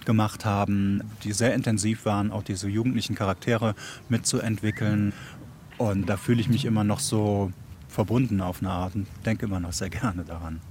gemacht 0.06 0.46
haben, 0.46 1.02
die 1.24 1.34
sehr 1.34 1.54
intensiv 1.54 2.06
waren, 2.06 2.32
auch 2.32 2.44
diese 2.44 2.70
jugendlichen 2.70 3.16
Charaktere 3.16 3.76
mitzuentwickeln. 4.08 5.12
Und 5.78 6.08
da 6.08 6.18
fühle 6.18 6.42
ich 6.42 6.50
mich 6.50 6.66
immer 6.66 6.84
noch 6.84 7.00
so 7.00 7.52
verbunden 7.88 8.42
auf 8.42 8.62
eine 8.62 8.72
Art 8.72 8.96
und 8.96 9.08
denke 9.26 9.46
immer 9.46 9.60
noch 9.60 9.74
sehr 9.74 9.90
gerne 9.90 10.24
daran. 10.24 10.62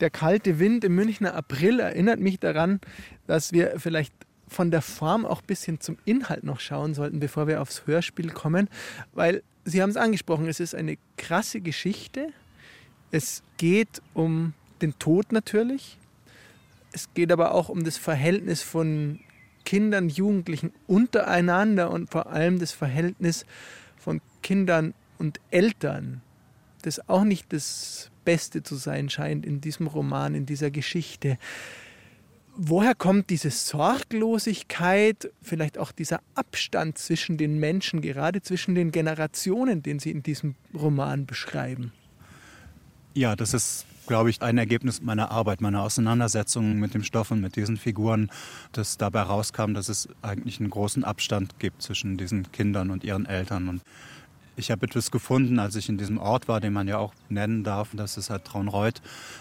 Der 0.00 0.10
kalte 0.10 0.58
Wind 0.58 0.84
im 0.84 0.94
Münchner 0.94 1.34
April 1.34 1.78
erinnert 1.80 2.18
mich 2.18 2.40
daran, 2.40 2.80
dass 3.26 3.52
wir 3.52 3.74
vielleicht 3.78 4.12
von 4.48 4.70
der 4.70 4.82
Form 4.82 5.24
auch 5.24 5.40
ein 5.40 5.46
bisschen 5.46 5.80
zum 5.80 5.96
Inhalt 6.04 6.44
noch 6.44 6.60
schauen 6.60 6.94
sollten, 6.94 7.20
bevor 7.20 7.46
wir 7.46 7.62
aufs 7.62 7.86
Hörspiel 7.86 8.30
kommen. 8.30 8.68
Weil 9.12 9.42
Sie 9.64 9.80
haben 9.80 9.90
es 9.90 9.96
angesprochen, 9.96 10.48
es 10.48 10.60
ist 10.60 10.74
eine 10.74 10.98
krasse 11.16 11.60
Geschichte. 11.60 12.28
Es 13.12 13.42
geht 13.56 14.02
um 14.12 14.54
den 14.80 14.98
Tod 14.98 15.30
natürlich. 15.32 15.98
Es 16.92 17.08
geht 17.14 17.30
aber 17.30 17.54
auch 17.54 17.68
um 17.68 17.84
das 17.84 17.96
Verhältnis 17.96 18.62
von 18.62 19.20
Kindern, 19.64 20.08
Jugendlichen 20.08 20.72
untereinander 20.86 21.90
und 21.90 22.10
vor 22.10 22.26
allem 22.26 22.58
das 22.58 22.72
Verhältnis 22.72 23.46
Kindern 24.42 24.94
und 25.18 25.40
Eltern, 25.50 26.20
das 26.82 27.08
auch 27.08 27.24
nicht 27.24 27.52
das 27.52 28.10
Beste 28.24 28.62
zu 28.62 28.76
sein 28.76 29.08
scheint 29.08 29.46
in 29.46 29.60
diesem 29.60 29.86
Roman, 29.86 30.34
in 30.34 30.46
dieser 30.46 30.70
Geschichte. 30.70 31.38
Woher 32.54 32.94
kommt 32.94 33.30
diese 33.30 33.50
Sorglosigkeit, 33.50 35.30
vielleicht 35.40 35.78
auch 35.78 35.90
dieser 35.90 36.20
Abstand 36.34 36.98
zwischen 36.98 37.38
den 37.38 37.58
Menschen, 37.58 38.02
gerade 38.02 38.42
zwischen 38.42 38.74
den 38.74 38.92
Generationen, 38.92 39.82
den 39.82 39.98
Sie 39.98 40.10
in 40.10 40.22
diesem 40.22 40.54
Roman 40.74 41.24
beschreiben? 41.24 41.92
Ja, 43.14 43.36
das 43.36 43.54
ist, 43.54 43.86
glaube 44.06 44.28
ich, 44.28 44.42
ein 44.42 44.58
Ergebnis 44.58 45.00
meiner 45.00 45.30
Arbeit, 45.30 45.62
meiner 45.62 45.82
Auseinandersetzung 45.82 46.78
mit 46.78 46.92
dem 46.92 47.04
Stoff 47.04 47.30
und 47.30 47.40
mit 47.40 47.56
diesen 47.56 47.78
Figuren, 47.78 48.30
dass 48.72 48.98
dabei 48.98 49.22
rauskam, 49.22 49.72
dass 49.72 49.88
es 49.88 50.08
eigentlich 50.20 50.60
einen 50.60 50.70
großen 50.70 51.04
Abstand 51.04 51.58
gibt 51.58 51.80
zwischen 51.80 52.18
diesen 52.18 52.52
Kindern 52.52 52.90
und 52.90 53.02
ihren 53.02 53.24
Eltern. 53.24 53.68
Und 53.68 53.82
ich 54.56 54.70
habe 54.70 54.86
etwas 54.86 55.10
gefunden, 55.10 55.58
als 55.58 55.76
ich 55.76 55.88
in 55.88 55.96
diesem 55.96 56.18
Ort 56.18 56.46
war, 56.48 56.60
den 56.60 56.72
man 56.72 56.86
ja 56.86 56.98
auch 56.98 57.14
nennen 57.28 57.64
darf, 57.64 57.90
das 57.94 58.16
ist 58.16 58.30
halt 58.30 58.44
Traunreuth. 58.44 59.00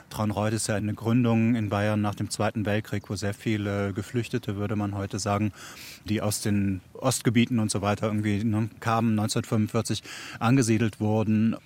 Traunreuth 0.09 0.53
ist 0.53 0.67
ja 0.67 0.75
eine 0.75 0.93
Gründung 0.93 1.55
in 1.55 1.69
Bayern 1.69 2.01
nach 2.01 2.15
dem 2.15 2.29
Zweiten 2.29 2.65
Weltkrieg, 2.65 3.09
wo 3.09 3.15
sehr 3.15 3.33
viele 3.33 3.93
Geflüchtete, 3.93 4.55
würde 4.55 4.75
man 4.75 4.95
heute 4.95 5.19
sagen, 5.19 5.51
die 6.05 6.21
aus 6.21 6.41
den 6.41 6.81
Ostgebieten 6.93 7.59
und 7.59 7.71
so 7.71 7.81
weiter 7.81 8.07
irgendwie 8.07 8.43
ne, 8.43 8.69
kamen, 8.79 9.19
1945 9.19 10.03
angesiedelt 10.39 10.99
wurden. 10.99 11.57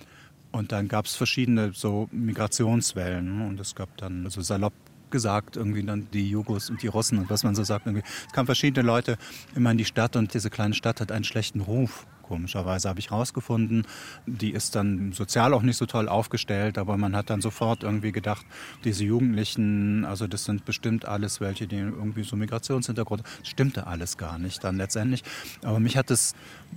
Und 0.50 0.72
dann 0.72 0.88
gab 0.88 1.06
es 1.06 1.14
verschiedene 1.14 1.72
so 1.72 2.08
Migrationswellen. 2.12 3.42
Und 3.42 3.60
es 3.60 3.74
gab 3.74 3.96
dann, 3.98 4.24
also 4.24 4.40
salopp 4.40 4.72
gesagt, 5.10 5.56
irgendwie 5.56 5.84
dann 5.84 6.08
die 6.12 6.28
Jugos 6.28 6.68
und 6.68 6.82
die 6.82 6.88
Russen 6.88 7.18
und 7.18 7.30
was 7.30 7.44
man 7.44 7.54
so 7.54 7.62
sagt. 7.62 7.86
Irgendwie. 7.86 8.04
Es 8.26 8.32
kamen 8.32 8.46
verschiedene 8.46 8.84
Leute 8.84 9.18
immer 9.54 9.70
in 9.70 9.78
die 9.78 9.84
Stadt 9.84 10.16
und 10.16 10.34
diese 10.34 10.50
kleine 10.50 10.74
Stadt 10.74 11.00
hat 11.00 11.12
einen 11.12 11.24
schlechten 11.24 11.60
Ruf 11.60 12.06
komischerweise 12.26 12.88
habe 12.88 13.00
ich 13.00 13.10
rausgefunden. 13.10 13.86
Die 14.26 14.50
ist 14.50 14.74
dann 14.74 15.12
sozial 15.12 15.54
auch 15.54 15.62
nicht 15.62 15.76
so 15.76 15.86
toll 15.86 16.08
aufgestellt, 16.08 16.78
aber 16.78 16.96
man 16.96 17.16
hat 17.16 17.30
dann 17.30 17.40
sofort 17.40 17.82
irgendwie 17.82 18.12
gedacht, 18.12 18.44
diese 18.84 19.04
Jugendlichen, 19.04 20.04
also 20.04 20.26
das 20.26 20.44
sind 20.44 20.64
bestimmt 20.64 21.06
alles 21.06 21.40
welche, 21.40 21.66
die 21.66 21.76
irgendwie 21.76 22.24
so 22.24 22.36
Migrationshintergrund, 22.36 23.22
das 23.40 23.48
stimmte 23.48 23.86
alles 23.86 24.16
gar 24.16 24.38
nicht 24.38 24.62
dann 24.64 24.76
letztendlich. 24.76 25.22
Aber 25.62 25.80
mich 25.80 25.96
hat 25.96 26.10
es 26.10 26.34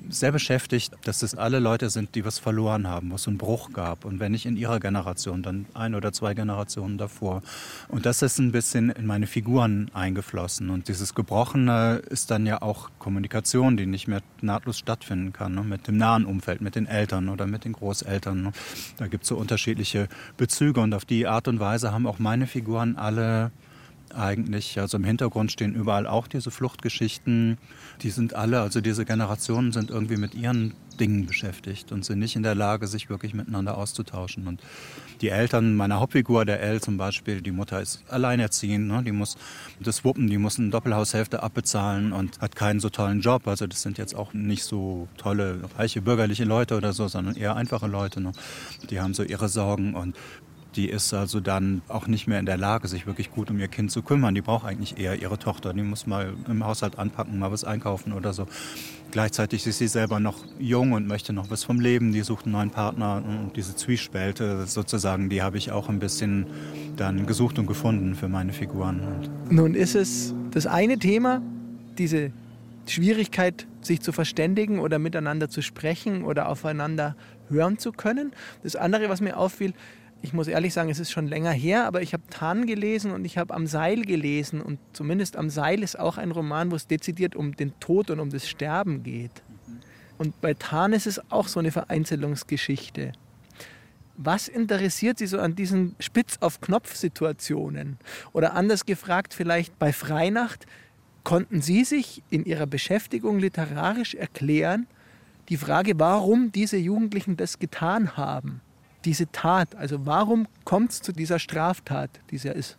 sehr 0.09 0.31
beschäftigt, 0.31 0.93
dass 1.03 1.23
es 1.23 1.35
alle 1.35 1.59
Leute 1.59 1.89
sind, 1.89 2.15
die 2.15 2.25
was 2.25 2.39
verloren 2.39 2.87
haben, 2.87 3.11
wo 3.11 3.15
es 3.15 3.27
einen 3.27 3.37
Bruch 3.37 3.71
gab. 3.73 4.05
Und 4.05 4.19
wenn 4.19 4.31
nicht 4.31 4.45
in 4.45 4.57
ihrer 4.57 4.79
Generation, 4.79 5.43
dann 5.43 5.65
ein 5.73 5.95
oder 5.95 6.13
zwei 6.13 6.33
Generationen 6.33 6.97
davor. 6.97 7.41
Und 7.87 8.05
das 8.05 8.21
ist 8.21 8.39
ein 8.39 8.51
bisschen 8.51 8.89
in 8.89 9.05
meine 9.05 9.27
Figuren 9.27 9.89
eingeflossen. 9.93 10.69
Und 10.69 10.87
dieses 10.87 11.15
Gebrochene 11.15 12.01
ist 12.09 12.31
dann 12.31 12.45
ja 12.45 12.61
auch 12.61 12.89
Kommunikation, 12.99 13.77
die 13.77 13.85
nicht 13.85 14.07
mehr 14.07 14.21
nahtlos 14.41 14.77
stattfinden 14.77 15.33
kann, 15.33 15.38
ne? 15.47 15.63
mit 15.63 15.87
dem 15.87 15.97
nahen 15.97 16.25
Umfeld, 16.25 16.59
mit 16.59 16.75
den 16.75 16.87
Eltern 16.87 17.29
oder 17.29 17.47
mit 17.47 17.63
den 17.63 17.73
Großeltern. 17.73 18.41
Ne? 18.41 18.51
Da 18.97 19.07
gibt 19.07 19.23
es 19.23 19.29
so 19.29 19.37
unterschiedliche 19.37 20.09
Bezüge 20.35 20.81
und 20.81 20.93
auf 20.93 21.05
die 21.05 21.27
Art 21.27 21.47
und 21.47 21.59
Weise 21.59 21.93
haben 21.93 22.05
auch 22.05 22.19
meine 22.19 22.47
Figuren 22.47 22.97
alle 22.97 23.51
eigentlich, 24.15 24.79
also 24.79 24.97
im 24.97 25.03
Hintergrund 25.03 25.51
stehen 25.51 25.73
überall 25.73 26.07
auch 26.07 26.27
diese 26.27 26.51
Fluchtgeschichten. 26.51 27.57
Die 28.01 28.09
sind 28.09 28.33
alle, 28.33 28.61
also 28.61 28.81
diese 28.81 29.05
Generationen 29.05 29.71
sind 29.71 29.89
irgendwie 29.89 30.17
mit 30.17 30.35
ihren 30.35 30.73
Dingen 30.99 31.25
beschäftigt 31.25 31.91
und 31.91 32.03
sind 32.03 32.19
nicht 32.19 32.35
in 32.35 32.43
der 32.43 32.55
Lage, 32.55 32.87
sich 32.87 33.09
wirklich 33.09 33.33
miteinander 33.33 33.77
auszutauschen. 33.77 34.47
Und 34.47 34.61
die 35.21 35.29
Eltern 35.29 35.75
meiner 35.75 35.99
Hauptfigur, 35.99 36.45
der 36.45 36.61
Elle 36.61 36.81
zum 36.81 36.97
Beispiel, 36.97 37.41
die 37.41 37.51
Mutter 37.51 37.81
ist 37.81 38.03
alleinerziehend, 38.09 38.87
ne? 38.87 39.03
die 39.03 39.11
muss 39.11 39.37
das 39.79 40.03
wuppen, 40.03 40.27
die 40.27 40.37
muss 40.37 40.59
eine 40.59 40.69
Doppelhaushälfte 40.69 41.41
abbezahlen 41.41 42.11
und 42.11 42.39
hat 42.41 42.55
keinen 42.55 42.79
so 42.79 42.89
tollen 42.89 43.21
Job. 43.21 43.47
Also 43.47 43.67
das 43.67 43.81
sind 43.81 43.97
jetzt 43.97 44.15
auch 44.15 44.33
nicht 44.33 44.63
so 44.63 45.07
tolle, 45.17 45.61
reiche 45.77 46.01
bürgerliche 46.01 46.45
Leute 46.45 46.75
oder 46.75 46.93
so, 46.93 47.07
sondern 47.07 47.35
eher 47.35 47.55
einfache 47.55 47.87
Leute. 47.87 48.21
Ne? 48.21 48.31
Die 48.89 48.99
haben 48.99 49.13
so 49.13 49.23
ihre 49.23 49.49
Sorgen 49.49 49.95
und 49.95 50.15
die 50.75 50.89
ist 50.89 51.13
also 51.13 51.39
dann 51.39 51.81
auch 51.87 52.07
nicht 52.07 52.27
mehr 52.27 52.39
in 52.39 52.45
der 52.45 52.57
Lage, 52.57 52.87
sich 52.87 53.07
wirklich 53.07 53.31
gut 53.31 53.49
um 53.49 53.59
ihr 53.59 53.67
Kind 53.67 53.91
zu 53.91 54.01
kümmern. 54.03 54.35
Die 54.35 54.41
braucht 54.41 54.65
eigentlich 54.65 54.99
eher 54.99 55.19
ihre 55.19 55.39
Tochter. 55.39 55.73
Die 55.73 55.81
muss 55.81 56.05
mal 56.05 56.33
im 56.47 56.63
Haushalt 56.65 56.99
anpacken, 56.99 57.39
mal 57.39 57.51
was 57.51 57.63
einkaufen 57.63 58.13
oder 58.13 58.33
so. 58.33 58.45
Gleichzeitig 59.11 59.65
ist 59.65 59.79
sie 59.79 59.87
selber 59.87 60.19
noch 60.19 60.45
jung 60.59 60.91
und 60.91 61.07
möchte 61.07 61.33
noch 61.33 61.49
was 61.49 61.63
vom 61.63 61.79
Leben. 61.79 62.11
Die 62.11 62.21
sucht 62.21 62.45
einen 62.45 62.53
neuen 62.53 62.69
Partner. 62.69 63.23
Und 63.25 63.55
diese 63.55 63.75
Zwiespälte 63.75 64.67
sozusagen, 64.67 65.29
die 65.29 65.41
habe 65.41 65.57
ich 65.57 65.71
auch 65.71 65.89
ein 65.89 65.99
bisschen 65.99 66.45
dann 66.95 67.25
gesucht 67.25 67.57
und 67.57 67.65
gefunden 67.65 68.13
für 68.13 68.27
meine 68.27 68.53
Figuren. 68.53 69.01
Nun 69.49 69.73
ist 69.73 69.95
es 69.95 70.35
das 70.51 70.67
eine 70.67 70.99
Thema, 70.99 71.41
diese 71.97 72.31
Schwierigkeit, 72.85 73.67
sich 73.81 74.01
zu 74.01 74.11
verständigen 74.11 74.79
oder 74.79 74.99
miteinander 74.99 75.49
zu 75.49 75.61
sprechen 75.61 76.23
oder 76.23 76.49
aufeinander 76.49 77.15
hören 77.49 77.77
zu 77.79 77.91
können. 77.91 78.31
Das 78.63 78.75
andere, 78.75 79.09
was 79.09 79.21
mir 79.21 79.37
auffiel, 79.37 79.73
ich 80.21 80.33
muss 80.33 80.47
ehrlich 80.47 80.73
sagen, 80.73 80.89
es 80.89 80.99
ist 80.99 81.11
schon 81.11 81.27
länger 81.27 81.51
her, 81.51 81.85
aber 81.85 82.01
ich 82.01 82.13
habe 82.13 82.23
Tan 82.29 82.65
gelesen 82.65 83.11
und 83.11 83.23
ich 83.23 83.37
habe 83.37 83.53
Am 83.53 83.67
Seil 83.67 84.01
gelesen. 84.01 84.61
Und 84.61 84.79
zumindest 84.91 85.37
Am 85.37 85.49
Seil 85.49 85.81
ist 85.81 85.97
auch 85.97 86.17
ein 86.17 86.31
Roman, 86.31 86.71
wo 86.71 86.75
es 86.75 86.87
dezidiert 86.87 87.35
um 87.35 87.55
den 87.55 87.79
Tod 87.79 88.09
und 88.09 88.19
um 88.19 88.29
das 88.29 88.47
Sterben 88.47 89.03
geht. 89.03 89.31
Und 90.17 90.41
bei 90.41 90.53
Tan 90.53 90.91
ist 90.91 91.07
es 91.07 91.31
auch 91.31 91.47
so 91.47 91.59
eine 91.59 91.71
Vereinzelungsgeschichte. 91.71 93.13
Was 94.17 94.49
interessiert 94.49 95.17
Sie 95.17 95.27
so 95.27 95.39
an 95.39 95.55
diesen 95.55 95.95
Spitz-auf-Knopf-Situationen? 95.99 97.97
Oder 98.33 98.53
anders 98.53 98.85
gefragt, 98.85 99.33
vielleicht 99.33 99.79
bei 99.79 99.93
Freinacht, 99.93 100.65
konnten 101.23 101.61
Sie 101.61 101.85
sich 101.85 102.21
in 102.29 102.43
Ihrer 102.43 102.67
Beschäftigung 102.67 103.39
literarisch 103.39 104.15
erklären, 104.15 104.87
die 105.47 105.55
Frage, 105.55 105.93
warum 105.97 106.51
diese 106.51 106.77
Jugendlichen 106.77 107.37
das 107.37 107.59
getan 107.59 108.17
haben? 108.17 108.59
Diese 109.09 109.31
Tat? 109.31 109.73
Also 109.73 110.05
warum 110.05 110.47
kommt 110.65 110.91
es 110.91 111.01
zu 111.01 111.11
dieser 111.11 111.39
Straftat, 111.39 112.11
die 112.29 112.35
es 112.35 112.43
ja 112.43 112.51
ist? 112.51 112.77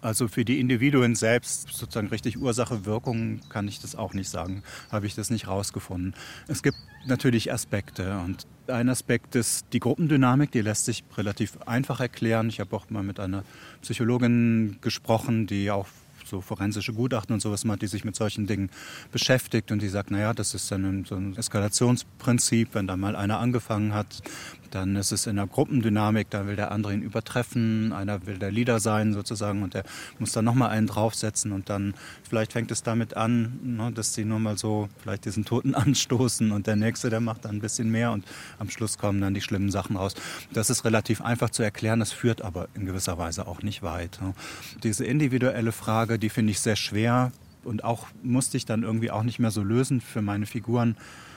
Also 0.00 0.28
für 0.28 0.46
die 0.46 0.60
Individuen 0.60 1.14
selbst, 1.14 1.68
sozusagen 1.68 2.08
richtig 2.08 2.40
Ursache-Wirkung, 2.40 3.40
kann 3.50 3.68
ich 3.68 3.78
das 3.78 3.96
auch 3.96 4.14
nicht 4.14 4.30
sagen. 4.30 4.62
Habe 4.90 5.06
ich 5.06 5.14
das 5.14 5.28
nicht 5.28 5.46
rausgefunden. 5.46 6.14
Es 6.48 6.62
gibt 6.62 6.78
natürlich 7.06 7.52
Aspekte 7.52 8.18
und 8.18 8.46
ein 8.66 8.88
Aspekt 8.88 9.34
ist 9.34 9.66
die 9.74 9.80
Gruppendynamik, 9.80 10.52
die 10.52 10.62
lässt 10.62 10.86
sich 10.86 11.04
relativ 11.18 11.58
einfach 11.66 12.00
erklären. 12.00 12.48
Ich 12.48 12.58
habe 12.58 12.74
auch 12.74 12.88
mal 12.88 13.02
mit 13.02 13.20
einer 13.20 13.44
Psychologin 13.82 14.78
gesprochen, 14.80 15.46
die 15.46 15.70
auch 15.70 15.86
so 16.26 16.40
forensische 16.40 16.92
Gutachten 16.92 17.32
und 17.32 17.40
sowas 17.40 17.64
macht, 17.64 17.82
die 17.82 17.86
sich 17.86 18.04
mit 18.04 18.16
solchen 18.16 18.46
Dingen 18.46 18.70
beschäftigt 19.12 19.70
und 19.70 19.80
die 19.80 19.88
sagt, 19.88 20.10
naja, 20.10 20.34
das 20.34 20.54
ist 20.54 20.70
dann 20.70 21.04
so 21.04 21.14
ein 21.14 21.36
Eskalationsprinzip, 21.36 22.70
wenn 22.74 22.86
da 22.86 22.96
mal 22.96 23.16
einer 23.16 23.38
angefangen 23.38 23.94
hat, 23.94 24.22
dann 24.70 24.96
ist 24.96 25.12
es 25.12 25.26
in 25.26 25.36
der 25.36 25.46
Gruppendynamik, 25.46 26.30
da 26.30 26.46
will 26.46 26.56
der 26.56 26.70
andere 26.70 26.92
ihn 26.92 27.02
übertreffen, 27.02 27.92
einer 27.92 28.26
will 28.26 28.38
der 28.38 28.50
Leader 28.50 28.80
sein 28.80 29.12
sozusagen 29.12 29.62
und 29.62 29.74
der 29.74 29.84
muss 30.18 30.32
dann 30.32 30.44
nochmal 30.44 30.70
einen 30.70 30.86
draufsetzen 30.86 31.52
und 31.52 31.70
dann 31.70 31.94
vielleicht 32.28 32.52
fängt 32.52 32.70
es 32.70 32.82
damit 32.82 33.16
an, 33.16 33.58
ne, 33.62 33.92
dass 33.92 34.14
sie 34.14 34.24
nur 34.24 34.38
mal 34.38 34.58
so 34.58 34.88
vielleicht 34.98 35.24
diesen 35.24 35.44
Toten 35.44 35.74
anstoßen 35.74 36.52
und 36.52 36.66
der 36.66 36.76
Nächste, 36.76 37.10
der 37.10 37.20
macht 37.20 37.44
dann 37.44 37.56
ein 37.56 37.60
bisschen 37.60 37.90
mehr 37.90 38.12
und 38.12 38.24
am 38.58 38.68
Schluss 38.70 38.98
kommen 38.98 39.20
dann 39.20 39.34
die 39.34 39.40
schlimmen 39.40 39.70
Sachen 39.70 39.96
raus. 39.96 40.14
Das 40.52 40.70
ist 40.70 40.84
relativ 40.84 41.20
einfach 41.20 41.50
zu 41.50 41.62
erklären, 41.62 42.00
das 42.00 42.12
führt 42.12 42.42
aber 42.42 42.68
in 42.74 42.86
gewisser 42.86 43.18
Weise 43.18 43.46
auch 43.46 43.62
nicht 43.62 43.82
weit. 43.82 44.18
Ne. 44.20 44.34
Diese 44.82 45.04
individuelle 45.04 45.72
Frage, 45.72 46.15
die 46.18 46.28
finde 46.28 46.52
ich 46.52 46.60
sehr 46.60 46.76
schwer 46.76 47.32
und 47.64 47.84
auch 47.84 48.06
musste 48.22 48.56
ich 48.56 48.64
dann 48.64 48.82
irgendwie 48.82 49.10
auch 49.10 49.22
nicht 49.22 49.38
mehr 49.38 49.50
so 49.50 49.62
lösen 49.62 50.00
für 50.00 50.22
meine 50.22 50.46
Figuren, 50.46 50.96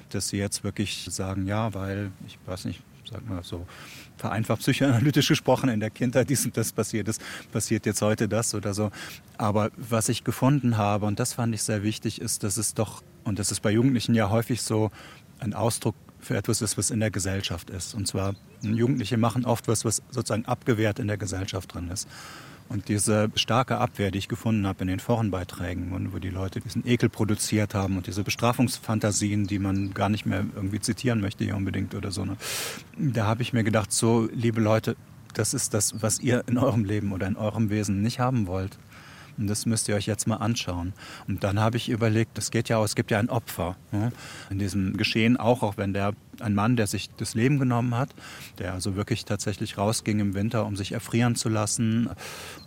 dass 0.09 0.29
sie 0.29 0.37
jetzt 0.37 0.63
wirklich 0.63 1.07
sagen, 1.09 1.47
ja, 1.47 1.73
weil, 1.73 2.11
ich 2.27 2.37
weiß 2.45 2.65
nicht, 2.65 2.81
sag 3.09 3.27
mal 3.27 3.43
so 3.43 3.65
vereinfacht 4.17 4.59
psychoanalytisch 4.59 5.27
gesprochen, 5.27 5.69
in 5.69 5.79
der 5.79 5.89
Kindheit 5.89 6.29
dies 6.29 6.45
und 6.45 6.55
das 6.57 6.71
passiert 6.71 7.07
ist, 7.07 7.21
passiert 7.51 7.85
jetzt 7.85 8.01
heute 8.01 8.27
das 8.27 8.53
oder 8.53 8.73
so. 8.73 8.91
Aber 9.37 9.71
was 9.77 10.09
ich 10.09 10.23
gefunden 10.23 10.77
habe, 10.77 11.05
und 11.05 11.19
das 11.19 11.33
fand 11.33 11.55
ich 11.55 11.63
sehr 11.63 11.83
wichtig, 11.83 12.21
ist, 12.21 12.43
dass 12.43 12.57
es 12.57 12.73
doch, 12.73 13.01
und 13.23 13.39
das 13.39 13.51
ist 13.51 13.61
bei 13.61 13.71
Jugendlichen 13.71 14.13
ja 14.13 14.29
häufig 14.29 14.61
so, 14.61 14.91
ein 15.39 15.53
Ausdruck 15.53 15.95
für 16.19 16.35
etwas 16.35 16.61
ist, 16.61 16.77
was 16.77 16.91
in 16.91 16.99
der 16.99 17.11
Gesellschaft 17.11 17.69
ist. 17.69 17.93
Und 17.93 18.07
zwar, 18.07 18.35
Jugendliche 18.61 19.17
machen 19.17 19.45
oft 19.45 19.67
was, 19.69 19.85
was 19.85 20.01
sozusagen 20.11 20.45
abgewehrt 20.45 20.99
in 20.99 21.07
der 21.07 21.17
Gesellschaft 21.17 21.73
drin 21.73 21.89
ist. 21.89 22.07
Und 22.69 22.87
diese 22.87 23.31
starke 23.33 23.79
Abwehr, 23.79 24.11
die 24.11 24.19
ich 24.19 24.27
gefunden 24.27 24.67
habe 24.67 24.81
in 24.83 24.87
den 24.87 24.99
Forenbeiträgen, 24.99 26.13
wo 26.13 26.19
die 26.19 26.29
Leute 26.29 26.61
diesen 26.61 26.85
Ekel 26.85 27.09
produziert 27.09 27.73
haben 27.73 27.97
und 27.97 28.05
diese 28.05 28.23
Bestrafungsfantasien, 28.23 29.47
die 29.47 29.57
man 29.57 29.95
gar 29.95 30.09
nicht 30.09 30.27
mehr 30.27 30.45
irgendwie 30.55 30.79
zitieren 30.79 31.19
möchte 31.19 31.43
hier 31.43 31.55
unbedingt 31.55 31.95
oder 31.95 32.11
so, 32.11 32.25
ne? 32.25 32.37
da 32.95 33.25
habe 33.25 33.41
ich 33.41 33.53
mir 33.53 33.63
gedacht, 33.63 33.91
so 33.91 34.29
liebe 34.31 34.61
Leute, 34.61 34.95
das 35.33 35.55
ist 35.55 35.73
das, 35.73 36.01
was 36.03 36.19
ihr 36.19 36.43
in 36.47 36.59
eurem 36.59 36.85
Leben 36.85 37.11
oder 37.11 37.27
in 37.27 37.37
eurem 37.37 37.71
Wesen 37.71 38.03
nicht 38.03 38.19
haben 38.19 38.45
wollt. 38.45 38.77
Und 39.39 39.47
das 39.47 39.65
müsst 39.65 39.87
ihr 39.87 39.95
euch 39.95 40.05
jetzt 40.05 40.27
mal 40.27 40.35
anschauen. 40.35 40.93
Und 41.27 41.43
dann 41.43 41.59
habe 41.59 41.77
ich 41.77 41.89
überlegt, 41.89 42.37
es 42.37 42.51
geht 42.51 42.67
ja 42.67 42.77
auch, 42.77 42.83
es 42.83 42.95
gibt 42.95 43.09
ja 43.09 43.19
ein 43.19 43.29
Opfer 43.29 43.77
ne? 43.91 44.11
in 44.49 44.59
diesem 44.59 44.97
Geschehen, 44.97 45.37
auch, 45.37 45.63
auch 45.63 45.77
wenn 45.77 45.93
der 45.93 46.13
ein 46.41 46.55
Mann, 46.55 46.75
der 46.75 46.87
sich 46.87 47.09
das 47.17 47.35
Leben 47.35 47.59
genommen 47.59 47.95
hat, 47.95 48.09
der 48.57 48.73
also 48.73 48.95
wirklich 48.95 49.25
tatsächlich 49.25 49.77
rausging 49.77 50.19
im 50.19 50.33
Winter, 50.33 50.65
um 50.65 50.75
sich 50.75 50.91
erfrieren 50.91 51.35
zu 51.35 51.49
lassen. 51.49 52.09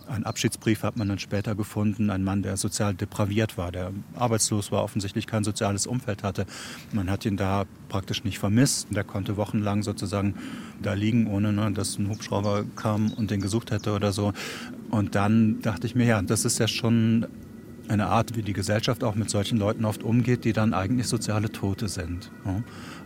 Ein 0.07 0.25
Abschiedsbrief 0.25 0.83
hat 0.83 0.97
man 0.97 1.07
dann 1.07 1.19
später 1.19 1.55
gefunden, 1.55 2.09
ein 2.09 2.23
Mann, 2.23 2.43
der 2.43 2.57
sozial 2.57 2.93
depraviert 2.93 3.57
war, 3.57 3.71
der 3.71 3.91
arbeitslos 4.15 4.71
war, 4.71 4.83
offensichtlich 4.83 5.27
kein 5.27 5.43
soziales 5.43 5.87
Umfeld 5.87 6.23
hatte. 6.23 6.45
Man 6.91 7.09
hat 7.09 7.25
ihn 7.25 7.37
da 7.37 7.65
praktisch 7.89 8.23
nicht 8.23 8.39
vermisst. 8.39 8.87
Der 8.91 9.03
konnte 9.03 9.37
wochenlang 9.37 9.83
sozusagen 9.83 10.35
da 10.81 10.93
liegen, 10.93 11.27
ohne 11.27 11.53
ne, 11.53 11.71
dass 11.71 11.97
ein 11.97 12.09
Hubschrauber 12.09 12.65
kam 12.75 13.13
und 13.13 13.31
den 13.31 13.41
gesucht 13.41 13.71
hätte 13.71 13.93
oder 13.93 14.11
so. 14.11 14.33
Und 14.89 15.15
dann 15.15 15.61
dachte 15.61 15.87
ich 15.87 15.95
mir, 15.95 16.05
ja, 16.05 16.21
das 16.21 16.45
ist 16.45 16.59
ja 16.59 16.67
schon 16.67 17.27
eine 17.87 18.07
Art, 18.07 18.35
wie 18.35 18.41
die 18.41 18.53
Gesellschaft 18.53 19.03
auch 19.03 19.15
mit 19.15 19.29
solchen 19.29 19.57
Leuten 19.57 19.85
oft 19.85 20.03
umgeht, 20.03 20.45
die 20.45 20.53
dann 20.53 20.73
eigentlich 20.73 21.07
soziale 21.07 21.51
Tote 21.51 21.87
sind. 21.87 22.31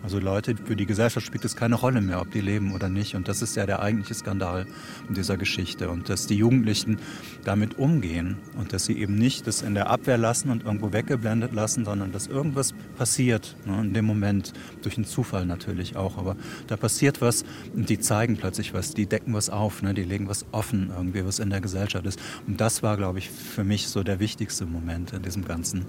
Also 0.04 0.20
Leute, 0.20 0.56
für 0.56 0.76
die 0.76 0.86
Gesellschaft 0.86 1.26
spielt 1.26 1.44
es 1.46 1.56
keine 1.56 1.76
Rolle 1.76 2.02
mehr, 2.02 2.22
ob 2.22 2.32
die 2.32 2.42
leben 2.42 2.74
oder 2.74 2.88
nicht. 2.88 3.16
Und 3.16 3.28
das 3.28 3.42
ist 3.42 3.56
ja 3.56 3.66
der 3.66 3.82
eigentliche 3.82 4.14
Skandal 4.14 4.68
in 5.08 5.16
dieser 5.16 5.38
Geschichte. 5.38 5.90
Und 5.90 6.10
dass 6.10 6.28
die 6.28 6.36
Jugendlichen 6.36 7.00
damit 7.44 7.80
umgehen 7.80 8.38
und 8.58 8.74
dass 8.74 8.86
sie 8.86 8.98
eben 8.98 9.16
nicht 9.16 9.48
das 9.48 9.64
in 9.64 9.74
der 9.74 9.90
Abwehr 9.90 10.18
lassen 10.18 10.52
und 10.52 10.64
irgendwo 10.64 10.94
weggeblendet 10.94 11.54
lassen, 11.54 11.84
sondern 11.84 12.12
dass 12.12 12.28
irgendwas 12.28 12.74
passiert, 12.98 13.56
ne, 13.66 13.82
in 13.82 13.94
dem 13.94 14.06
Moment, 14.06 14.54
durch 14.84 14.98
einen 14.98 15.06
Zufall 15.06 15.46
natürlich 15.46 15.96
auch. 15.96 16.18
Aber 16.18 16.36
da 16.68 16.78
passiert 16.78 17.22
was 17.22 17.44
und 17.76 17.90
die 17.90 18.00
zeigen 18.00 18.38
plötzlich 18.38 18.74
was, 18.74 18.94
die 18.94 19.08
decken 19.08 19.34
was 19.34 19.50
auf, 19.50 19.82
ne, 19.82 19.94
die 19.94 20.04
legen 20.04 20.30
was 20.30 20.46
offen, 20.52 20.92
irgendwie, 20.96 21.26
was 21.26 21.40
in 21.40 21.50
der 21.50 21.62
Gesellschaft 21.62 22.06
ist. 22.06 22.20
Und 22.46 22.62
das 22.62 22.84
war, 22.84 22.98
glaube 22.98 23.20
ich, 23.20 23.30
für 23.30 23.64
mich 23.64 23.88
so 23.88 24.04
der 24.04 24.20
wichtigste 24.20 24.67
Moment 24.72 25.14
in 25.14 25.22
diesem 25.22 25.46
Ganzen. 25.46 25.86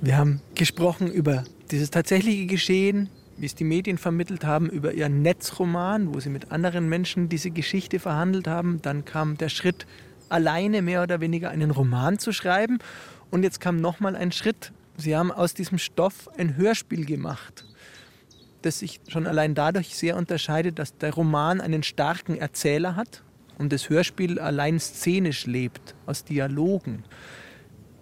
Wir 0.00 0.16
haben 0.16 0.40
gesprochen 0.54 1.10
über 1.10 1.44
dieses 1.70 1.90
tatsächliche 1.90 2.46
Geschehen, 2.46 3.08
wie 3.38 3.46
es 3.46 3.54
die 3.54 3.64
Medien 3.64 3.98
vermittelt 3.98 4.44
haben, 4.44 4.68
über 4.68 4.92
ihren 4.92 5.22
Netzroman, 5.22 6.14
wo 6.14 6.20
sie 6.20 6.30
mit 6.30 6.52
anderen 6.52 6.88
Menschen 6.88 7.28
diese 7.28 7.50
Geschichte 7.50 7.98
verhandelt 7.98 8.46
haben. 8.46 8.80
Dann 8.82 9.04
kam 9.04 9.36
der 9.36 9.48
Schritt, 9.48 9.86
alleine 10.28 10.82
mehr 10.82 11.02
oder 11.02 11.20
weniger 11.20 11.50
einen 11.50 11.70
Roman 11.70 12.18
zu 12.18 12.32
schreiben. 12.32 12.78
Und 13.30 13.42
jetzt 13.42 13.60
kam 13.60 13.76
nochmal 13.76 14.16
ein 14.16 14.32
Schritt. 14.32 14.72
Sie 14.96 15.16
haben 15.16 15.30
aus 15.32 15.54
diesem 15.54 15.78
Stoff 15.78 16.28
ein 16.38 16.56
Hörspiel 16.56 17.04
gemacht. 17.04 17.64
das 18.62 18.80
sich 18.80 19.00
schon 19.06 19.28
allein 19.28 19.54
dadurch 19.54 19.94
sehr 19.94 20.16
unterscheidet, 20.16 20.78
dass 20.80 20.96
der 20.96 21.14
Roman 21.14 21.60
einen 21.60 21.84
starken 21.84 22.36
Erzähler 22.36 22.96
hat 22.96 23.22
und 23.58 23.72
das 23.72 23.88
Hörspiel 23.88 24.40
allein 24.40 24.80
szenisch 24.80 25.46
lebt, 25.46 25.94
aus 26.04 26.24
Dialogen. 26.24 27.04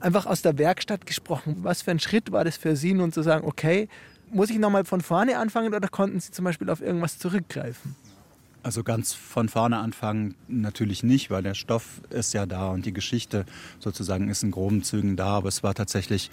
Einfach 0.05 0.27
aus 0.27 0.43
der 0.43 0.59
Werkstatt 0.59 1.07
gesprochen, 1.07 1.57
was 1.63 1.81
für 1.81 1.91
ein 1.91 1.99
Schritt 1.99 2.31
war 2.31 2.45
das 2.45 2.59
für 2.59 2.77
Sie 2.77 2.93
nun 2.93 3.11
zu 3.11 3.23
sagen, 3.23 3.47
okay, 3.47 3.89
muss 4.31 4.51
ich 4.51 4.59
nochmal 4.59 4.85
von 4.85 5.01
vorne 5.01 5.39
anfangen 5.39 5.73
oder 5.73 5.89
konnten 5.89 6.21
Sie 6.21 6.31
zum 6.31 6.45
Beispiel 6.45 6.69
auf 6.69 6.83
irgendwas 6.83 7.19
zurückgreifen? 7.19 7.97
Also 8.63 8.83
ganz 8.83 9.15
von 9.15 9.49
vorne 9.49 9.79
anfangen 9.79 10.35
natürlich 10.47 11.05
nicht, 11.05 11.31
weil 11.31 11.43
der 11.43 11.55
Stoff 11.55 12.03
ist 12.11 12.35
ja 12.35 12.45
da 12.45 12.69
und 12.69 12.85
die 12.85 12.93
Geschichte 12.93 13.47
sozusagen 13.79 14.29
ist 14.29 14.43
in 14.43 14.51
groben 14.51 14.83
Zügen 14.83 15.17
da. 15.17 15.29
Aber 15.29 15.49
es 15.49 15.63
war 15.63 15.75
tatsächlich 15.75 16.31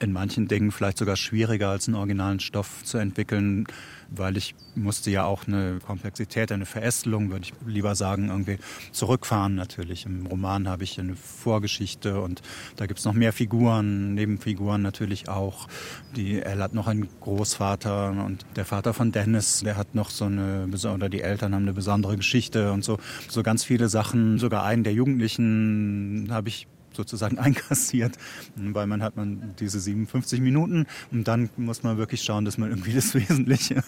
in 0.00 0.12
manchen 0.12 0.48
Dingen 0.48 0.72
vielleicht 0.72 0.98
sogar 0.98 1.16
schwieriger 1.16 1.70
als 1.70 1.88
einen 1.88 1.96
originalen 1.96 2.40
Stoff 2.40 2.84
zu 2.84 2.98
entwickeln, 2.98 3.66
weil 4.08 4.36
ich 4.36 4.54
musste 4.74 5.10
ja 5.10 5.24
auch 5.24 5.46
eine 5.46 5.78
Komplexität, 5.84 6.52
eine 6.52 6.66
Verästelung, 6.66 7.30
würde 7.30 7.44
ich 7.46 7.52
lieber 7.66 7.94
sagen, 7.94 8.28
irgendwie 8.28 8.58
zurückfahren 8.92 9.54
natürlich. 9.54 10.06
Im 10.06 10.26
Roman 10.26 10.68
habe 10.68 10.84
ich 10.84 10.98
eine 11.00 11.16
Vorgeschichte 11.16 12.20
und 12.20 12.42
da 12.76 12.86
gibt 12.86 13.00
es 13.00 13.04
noch 13.04 13.14
mehr 13.14 13.32
Figuren, 13.32 14.14
Nebenfiguren 14.14 14.82
natürlich 14.82 15.28
auch. 15.28 15.66
Die 16.14 16.40
Elle 16.40 16.62
hat 16.62 16.74
noch 16.74 16.86
einen 16.86 17.08
Großvater 17.20 18.10
und 18.10 18.44
der 18.54 18.64
Vater 18.64 18.94
von 18.94 19.12
Dennis, 19.12 19.60
der 19.60 19.76
hat 19.76 19.94
noch 19.94 20.10
so 20.10 20.26
eine, 20.26 20.68
oder 20.94 21.08
die 21.08 21.22
Eltern 21.22 21.54
haben 21.54 21.62
eine 21.62 21.72
besondere 21.72 22.16
Geschichte 22.16 22.72
und 22.72 22.84
so, 22.84 22.98
so 23.28 23.42
ganz 23.42 23.64
viele 23.64 23.88
Sachen. 23.88 24.38
Sogar 24.38 24.64
einen 24.64 24.84
der 24.84 24.92
Jugendlichen 24.92 26.28
habe 26.30 26.48
ich 26.48 26.68
sozusagen 26.96 27.38
einkassiert, 27.46 28.16
weil 28.56 28.86
man 28.86 29.02
hat 29.02 29.16
man 29.16 29.54
diese 29.60 29.80
57 29.80 30.40
Minuten 30.40 30.86
und 31.12 31.28
dann 31.28 31.50
muss 31.56 31.82
man 31.82 31.96
wirklich 31.98 32.22
schauen, 32.22 32.44
dass 32.44 32.58
man 32.58 32.70
irgendwie 32.70 32.92
das 32.94 33.14
Wesentliche 33.14 33.82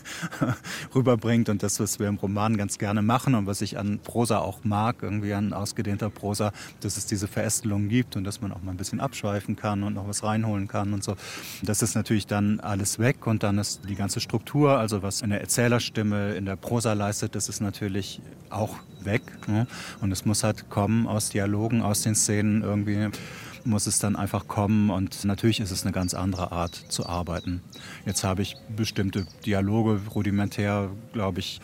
rüberbringt 0.95 1.49
und 1.49 1.63
das, 1.63 1.81
was 1.81 1.99
wir 1.99 2.09
im 2.09 2.17
Roman 2.17 2.57
ganz 2.57 2.79
gerne 2.79 3.03
machen 3.03 3.35
und 3.35 3.47
was 3.47 3.61
ich 3.61 3.79
an 3.79 3.99
Prosa 3.99 4.39
auch 4.39 4.65
mag, 4.65 4.97
irgendwie 5.03 5.33
an 5.35 5.53
ausgedehnter 5.53 6.11
Prosa, 6.11 6.53
dass 6.81 6.97
es 6.97 7.07
diese 7.07 7.27
Verästelung 7.29 7.89
gibt 7.89 8.17
und 8.17 8.25
dass 8.25 8.41
man 8.41 8.53
auch 8.53 8.63
mal 8.63 8.73
ein 8.73 8.77
bisschen 8.77 9.01
abschweifen 9.01 9.57
kann 9.57 9.83
und 9.83 9.95
noch 9.95 10.07
was 10.07 10.23
reinholen 10.23 10.69
kann 10.69 10.93
und 10.93 11.03
so. 11.03 11.17
Das 11.63 11.83
ist 11.83 11.95
natürlich 11.95 12.27
dann 12.27 12.61
alles 12.61 12.99
weg 12.99 13.27
und 13.27 13.43
dann 13.43 13.59
ist 13.59 13.81
die 13.89 13.95
ganze 13.95 14.21
Struktur, 14.21 14.79
also 14.79 15.03
was 15.03 15.23
eine 15.23 15.41
Erzählerstimme 15.41 16.35
in 16.35 16.45
der 16.45 16.57
Prosa 16.57 16.93
leistet, 16.93 17.35
das 17.35 17.49
ist 17.49 17.61
natürlich 17.61 18.21
auch 18.51 18.77
weg. 19.09 19.23
Ne? 19.49 19.67
Und 20.01 20.13
es 20.13 20.25
muss 20.25 20.45
halt 20.45 20.71
kommen 20.71 21.09
aus 21.09 21.31
Dialogen, 21.31 21.83
aus 21.83 22.03
den 22.03 22.15
Szenen 22.15 22.63
irgendwie 22.63 23.09
muss 23.65 23.87
es 23.87 23.99
dann 23.99 24.17
einfach 24.17 24.49
kommen 24.49 24.89
und 24.91 25.25
natürlich 25.25 25.61
ist 25.61 25.71
es 25.71 25.83
eine 25.83 25.93
ganz 25.93 26.15
andere 26.15 26.53
Art 26.53 26.75
zu 26.75 27.07
arbeiten. 27.07 27.61
Jetzt 28.07 28.25
habe 28.25 28.43
ich 28.43 28.57
bestimmte 28.75 29.27
Dialoge 29.45 30.01
rudimentär, 30.15 30.91
glaube 31.13 31.41
ich, 31.41 31.61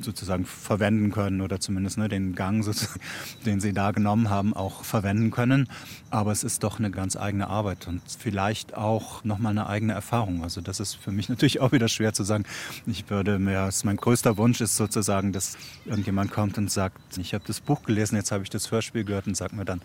sozusagen 0.00 0.44
verwenden 0.44 1.10
können 1.10 1.40
oder 1.40 1.60
zumindest 1.60 1.98
ne, 1.98 2.08
den 2.08 2.34
Gang, 2.34 2.64
den 3.46 3.60
sie 3.60 3.72
da 3.72 3.90
genommen 3.90 4.30
haben, 4.30 4.54
auch 4.54 4.84
verwenden 4.84 5.30
können. 5.30 5.68
Aber 6.10 6.32
es 6.32 6.44
ist 6.44 6.62
doch 6.62 6.78
eine 6.78 6.90
ganz 6.90 7.16
eigene 7.16 7.48
Arbeit 7.48 7.86
und 7.88 8.02
vielleicht 8.18 8.74
auch 8.76 9.24
nochmal 9.24 9.52
eine 9.52 9.66
eigene 9.66 9.92
Erfahrung. 9.92 10.42
Also 10.42 10.60
das 10.60 10.80
ist 10.80 10.94
für 10.94 11.12
mich 11.12 11.28
natürlich 11.30 11.60
auch 11.60 11.72
wieder 11.72 11.88
schwer 11.88 12.12
zu 12.12 12.24
sagen. 12.24 12.44
Ich 12.86 13.08
würde 13.10 13.38
mir, 13.38 13.70
mein 13.84 13.96
größter 13.96 14.36
Wunsch 14.36 14.60
ist 14.60 14.76
sozusagen, 14.76 15.32
dass 15.32 15.56
irgendjemand 15.84 16.30
kommt 16.30 16.58
und 16.58 16.70
sagt, 16.70 17.18
ich 17.18 17.34
habe 17.34 17.44
das 17.46 17.60
Buch 17.60 17.82
gelesen, 17.82 18.16
jetzt 18.16 18.32
habe 18.32 18.42
ich 18.42 18.50
das 18.50 18.70
Hörspiel 18.70 19.04
gehört 19.04 19.26
und 19.26 19.36
sagt 19.36 19.54
mir 19.54 19.64
dann, 19.64 19.80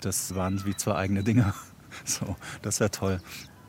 das 0.00 0.34
waren 0.34 0.64
wie 0.64 0.76
zwei 0.76 0.94
eigene 0.94 1.22
Dinge. 1.22 1.54
So, 2.04 2.34
das 2.60 2.80
wäre 2.80 2.90
toll. 2.90 3.20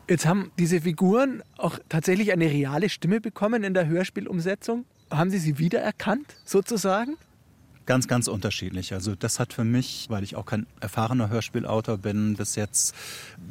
Jetzt 0.07 0.25
haben 0.25 0.51
diese 0.59 0.81
Figuren 0.81 1.41
auch 1.57 1.79
tatsächlich 1.89 2.31
eine 2.31 2.45
reale 2.45 2.89
Stimme 2.89 3.21
bekommen 3.21 3.63
in 3.63 3.73
der 3.73 3.87
Hörspielumsetzung. 3.87 4.85
Haben 5.11 5.29
Sie 5.29 5.37
sie 5.37 5.57
wiedererkannt, 5.59 6.35
sozusagen? 6.45 7.17
Ganz, 7.85 8.07
ganz 8.07 8.27
unterschiedlich. 8.27 8.93
Also 8.93 9.13
das 9.13 9.39
hat 9.39 9.53
für 9.53 9.63
mich, 9.63 10.07
weil 10.09 10.23
ich 10.23 10.35
auch 10.35 10.47
kein 10.47 10.65
erfahrener 10.79 11.29
Hörspielautor 11.29 11.99
bin, 11.99 12.35
bis 12.35 12.55
jetzt 12.55 12.95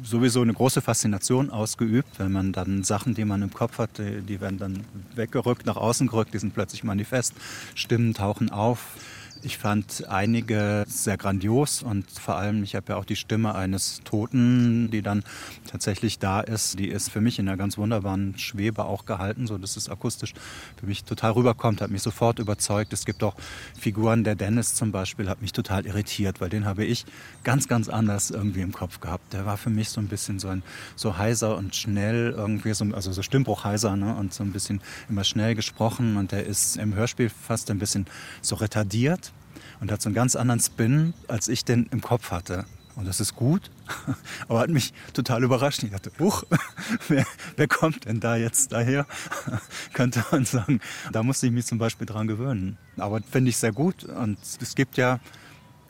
sowieso 0.03 0.41
eine 0.41 0.53
große 0.53 0.81
Faszination 0.81 1.49
ausgeübt, 1.49 2.19
wenn 2.19 2.33
man 2.33 2.51
dann 2.51 2.83
Sachen, 2.83 3.15
die 3.15 3.23
man 3.23 3.41
im 3.41 3.53
Kopf 3.53 3.77
hat, 3.77 3.91
die 3.97 4.41
werden 4.41 4.59
dann 4.59 4.83
weggerückt, 5.15 5.65
nach 5.65 5.77
außen 5.77 6.07
gerückt, 6.07 6.33
die 6.33 6.39
sind 6.39 6.53
plötzlich 6.53 6.83
manifest, 6.83 7.33
Stimmen 7.75 8.13
tauchen 8.13 8.49
auf. 8.49 8.97
Ich 9.45 9.59
fand 9.59 10.07
einige 10.09 10.85
sehr 10.87 11.17
grandios 11.17 11.83
und 11.83 12.09
vor 12.09 12.35
allem, 12.35 12.63
ich 12.63 12.73
habe 12.73 12.93
ja 12.93 12.95
auch 12.97 13.05
die 13.05 13.15
Stimme 13.15 13.53
eines 13.53 14.01
Toten, 14.03 14.89
die 14.89 15.03
dann 15.03 15.23
tatsächlich 15.69 16.17
da 16.17 16.41
ist. 16.41 16.79
Die 16.79 16.87
ist 16.87 17.11
für 17.11 17.21
mich 17.21 17.37
in 17.37 17.47
einer 17.47 17.55
ganz 17.55 17.77
wunderbaren 17.77 18.39
Schwebe 18.39 18.85
auch 18.85 19.05
gehalten, 19.05 19.45
so 19.45 19.59
dass 19.59 19.77
es 19.77 19.87
akustisch 19.87 20.33
für 20.79 20.87
mich 20.87 21.03
total 21.03 21.33
rüberkommt, 21.33 21.81
hat 21.81 21.91
mich 21.91 22.01
sofort 22.01 22.39
überzeugt. 22.39 22.91
Es 22.91 23.05
gibt 23.05 23.21
auch 23.21 23.35
Figuren, 23.79 24.23
der 24.23 24.33
Dennis 24.33 24.73
zum 24.73 24.91
Beispiel, 24.91 25.29
hat 25.29 25.43
mich 25.43 25.53
total 25.53 25.85
irritiert, 25.85 26.41
weil 26.41 26.49
den 26.49 26.65
habe 26.65 26.83
ich 26.83 27.05
ganz, 27.43 27.67
ganz 27.67 27.87
anders 27.87 28.31
irgendwie 28.31 28.61
im 28.61 28.71
Kopf 28.71 28.99
gehabt. 28.99 29.31
Der 29.31 29.45
war 29.45 29.57
für 29.57 29.69
mich 29.69 29.89
so 29.89 30.01
ein 30.01 30.07
bisschen 30.07 30.39
so 30.39 30.47
ein 30.47 30.63
so 30.95 31.19
heiser 31.19 31.55
und 31.55 31.75
schnell 31.75 32.33
irgendwie, 32.35 32.73
so, 32.73 32.83
also 32.93 33.11
so 33.11 33.21
Stimmbruchheiser 33.21 33.95
ne? 33.95 34.15
und 34.15 34.33
so 34.33 34.43
ein 34.43 34.51
bisschen 34.51 34.81
immer 35.07 35.23
schnell 35.23 35.53
gesprochen 35.53 36.17
und 36.17 36.31
der 36.31 36.47
ist 36.47 36.77
im 36.77 36.95
Hörspiel 36.95 37.29
fast 37.29 37.69
ein 37.69 37.77
bisschen 37.77 38.07
so 38.41 38.55
retardiert 38.55 39.34
und 39.79 39.91
hat 39.91 40.01
so 40.01 40.09
einen 40.09 40.15
ganz 40.15 40.35
anderen 40.35 40.59
Spin, 40.59 41.13
als 41.27 41.47
ich 41.47 41.65
den 41.65 41.87
im 41.91 42.01
Kopf 42.01 42.31
hatte. 42.31 42.65
Und 42.95 43.07
das 43.07 43.19
ist 43.19 43.35
gut, 43.35 43.69
aber 44.47 44.59
hat 44.59 44.69
mich 44.69 44.93
total 45.13 45.43
überrascht. 45.43 45.83
Ich 45.83 45.91
dachte, 45.91 46.11
huch, 46.19 46.43
wer, 47.09 47.25
wer 47.57 47.67
kommt 47.67 48.05
denn 48.05 48.19
da 48.19 48.37
jetzt 48.37 48.71
daher? 48.71 49.05
Könnte 49.93 50.23
man 50.31 50.45
sagen. 50.45 50.79
Da 51.11 51.21
musste 51.21 51.47
ich 51.47 51.51
mich 51.51 51.65
zum 51.65 51.77
Beispiel 51.77 52.07
dran 52.07 52.27
gewöhnen. 52.27 52.77
Aber 52.97 53.19
finde 53.21 53.49
ich 53.49 53.57
sehr 53.57 53.73
gut. 53.73 54.05
Und 54.05 54.37
es 54.61 54.75
gibt 54.75 54.95
ja 54.95 55.19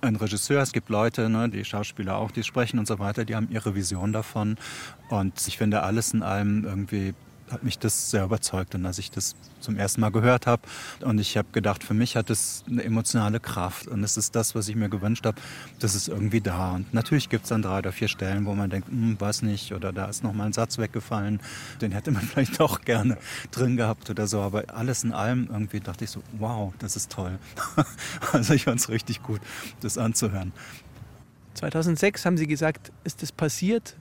einen 0.01 0.15
Regisseur, 0.15 0.61
es 0.61 0.71
gibt 0.71 0.89
Leute, 0.89 1.29
ne, 1.29 1.49
die 1.49 1.65
Schauspieler 1.65 2.17
auch, 2.17 2.31
die 2.31 2.43
sprechen 2.43 2.79
und 2.79 2.87
so 2.87 2.99
weiter, 2.99 3.25
die 3.25 3.35
haben 3.35 3.49
ihre 3.49 3.75
Vision 3.75 4.11
davon. 4.13 4.57
Und 5.09 5.47
ich 5.47 5.57
finde 5.57 5.83
alles 5.83 6.13
in 6.13 6.23
allem 6.23 6.63
irgendwie 6.63 7.13
hat 7.49 7.63
mich 7.63 7.77
das 7.77 8.09
sehr 8.11 8.23
überzeugt. 8.23 8.75
Und 8.75 8.85
als 8.85 8.97
ich 8.97 9.11
das 9.11 9.35
zum 9.59 9.77
ersten 9.77 10.01
Mal 10.01 10.11
gehört 10.11 10.47
habe 10.47 10.63
und 11.01 11.19
ich 11.19 11.37
habe 11.37 11.47
gedacht, 11.51 11.83
für 11.83 11.93
mich 11.93 12.15
hat 12.15 12.29
es 12.29 12.63
eine 12.67 12.83
emotionale 12.83 13.39
Kraft 13.39 13.87
und 13.87 14.03
es 14.03 14.17
ist 14.17 14.35
das, 14.35 14.55
was 14.55 14.67
ich 14.67 14.75
mir 14.75 14.89
gewünscht 14.89 15.25
habe, 15.25 15.39
das 15.79 15.95
ist 15.95 16.07
irgendwie 16.07 16.41
da. 16.41 16.73
Und 16.73 16.93
natürlich 16.93 17.29
gibt 17.29 17.43
es 17.43 17.49
dann 17.49 17.61
drei 17.61 17.79
oder 17.79 17.91
vier 17.91 18.07
Stellen, 18.07 18.45
wo 18.45 18.53
man 18.53 18.69
denkt, 18.69 18.89
hm, 18.89 19.19
weiß 19.19 19.41
nicht, 19.43 19.73
oder 19.73 19.93
da 19.93 20.05
ist 20.05 20.23
noch 20.23 20.33
mal 20.33 20.45
ein 20.45 20.53
Satz 20.53 20.77
weggefallen, 20.77 21.39
den 21.81 21.91
hätte 21.91 22.11
man 22.11 22.21
vielleicht 22.25 22.59
doch 22.59 22.81
gerne 22.81 23.17
drin 23.51 23.77
gehabt 23.77 24.09
oder 24.09 24.27
so. 24.27 24.41
Aber 24.41 24.63
alles 24.73 25.03
in 25.03 25.13
allem 25.13 25.47
irgendwie 25.51 25.79
dachte 25.79 26.03
ich 26.03 26.11
so, 26.11 26.21
wow, 26.37 26.73
das 26.79 26.95
ist 26.95 27.11
toll. 27.11 27.37
also 28.31 28.53
ich 28.53 28.65
fand 28.65 28.79
es 28.79 28.89
richtig 28.89 29.23
gut, 29.23 29.41
das 29.81 29.97
anzuhören. 29.97 30.51
2006 31.55 32.25
haben 32.25 32.37
Sie 32.37 32.47
gesagt, 32.47 32.91
ist 33.03 33.21
das 33.21 33.31
passiert. 33.31 33.95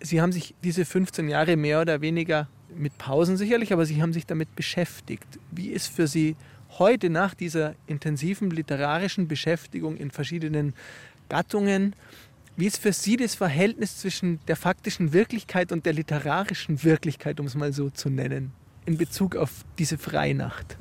Sie 0.00 0.20
haben 0.20 0.30
sich 0.30 0.54
diese 0.62 0.84
15 0.84 1.28
Jahre 1.28 1.56
mehr 1.56 1.80
oder 1.80 2.00
weniger 2.00 2.48
mit 2.74 2.98
Pausen 2.98 3.36
sicherlich, 3.36 3.72
aber 3.72 3.86
Sie 3.86 4.02
haben 4.02 4.12
sich 4.12 4.26
damit 4.26 4.54
beschäftigt. 4.56 5.26
Wie 5.50 5.68
ist 5.68 5.88
für 5.88 6.06
Sie 6.06 6.36
heute 6.78 7.10
nach 7.10 7.34
dieser 7.34 7.74
intensiven 7.86 8.50
literarischen 8.50 9.28
Beschäftigung 9.28 9.96
in 9.96 10.10
verschiedenen 10.10 10.74
Gattungen, 11.28 11.94
wie 12.56 12.66
ist 12.66 12.78
für 12.78 12.92
Sie 12.92 13.16
das 13.16 13.34
Verhältnis 13.34 13.98
zwischen 13.98 14.40
der 14.48 14.56
faktischen 14.56 15.12
Wirklichkeit 15.12 15.70
und 15.70 15.86
der 15.86 15.92
literarischen 15.92 16.82
Wirklichkeit, 16.82 17.38
um 17.40 17.46
es 17.46 17.54
mal 17.54 17.72
so 17.72 17.88
zu 17.90 18.10
nennen, 18.10 18.52
in 18.84 18.98
Bezug 18.98 19.36
auf 19.36 19.64
diese 19.78 19.96
Freinacht? 19.96 20.76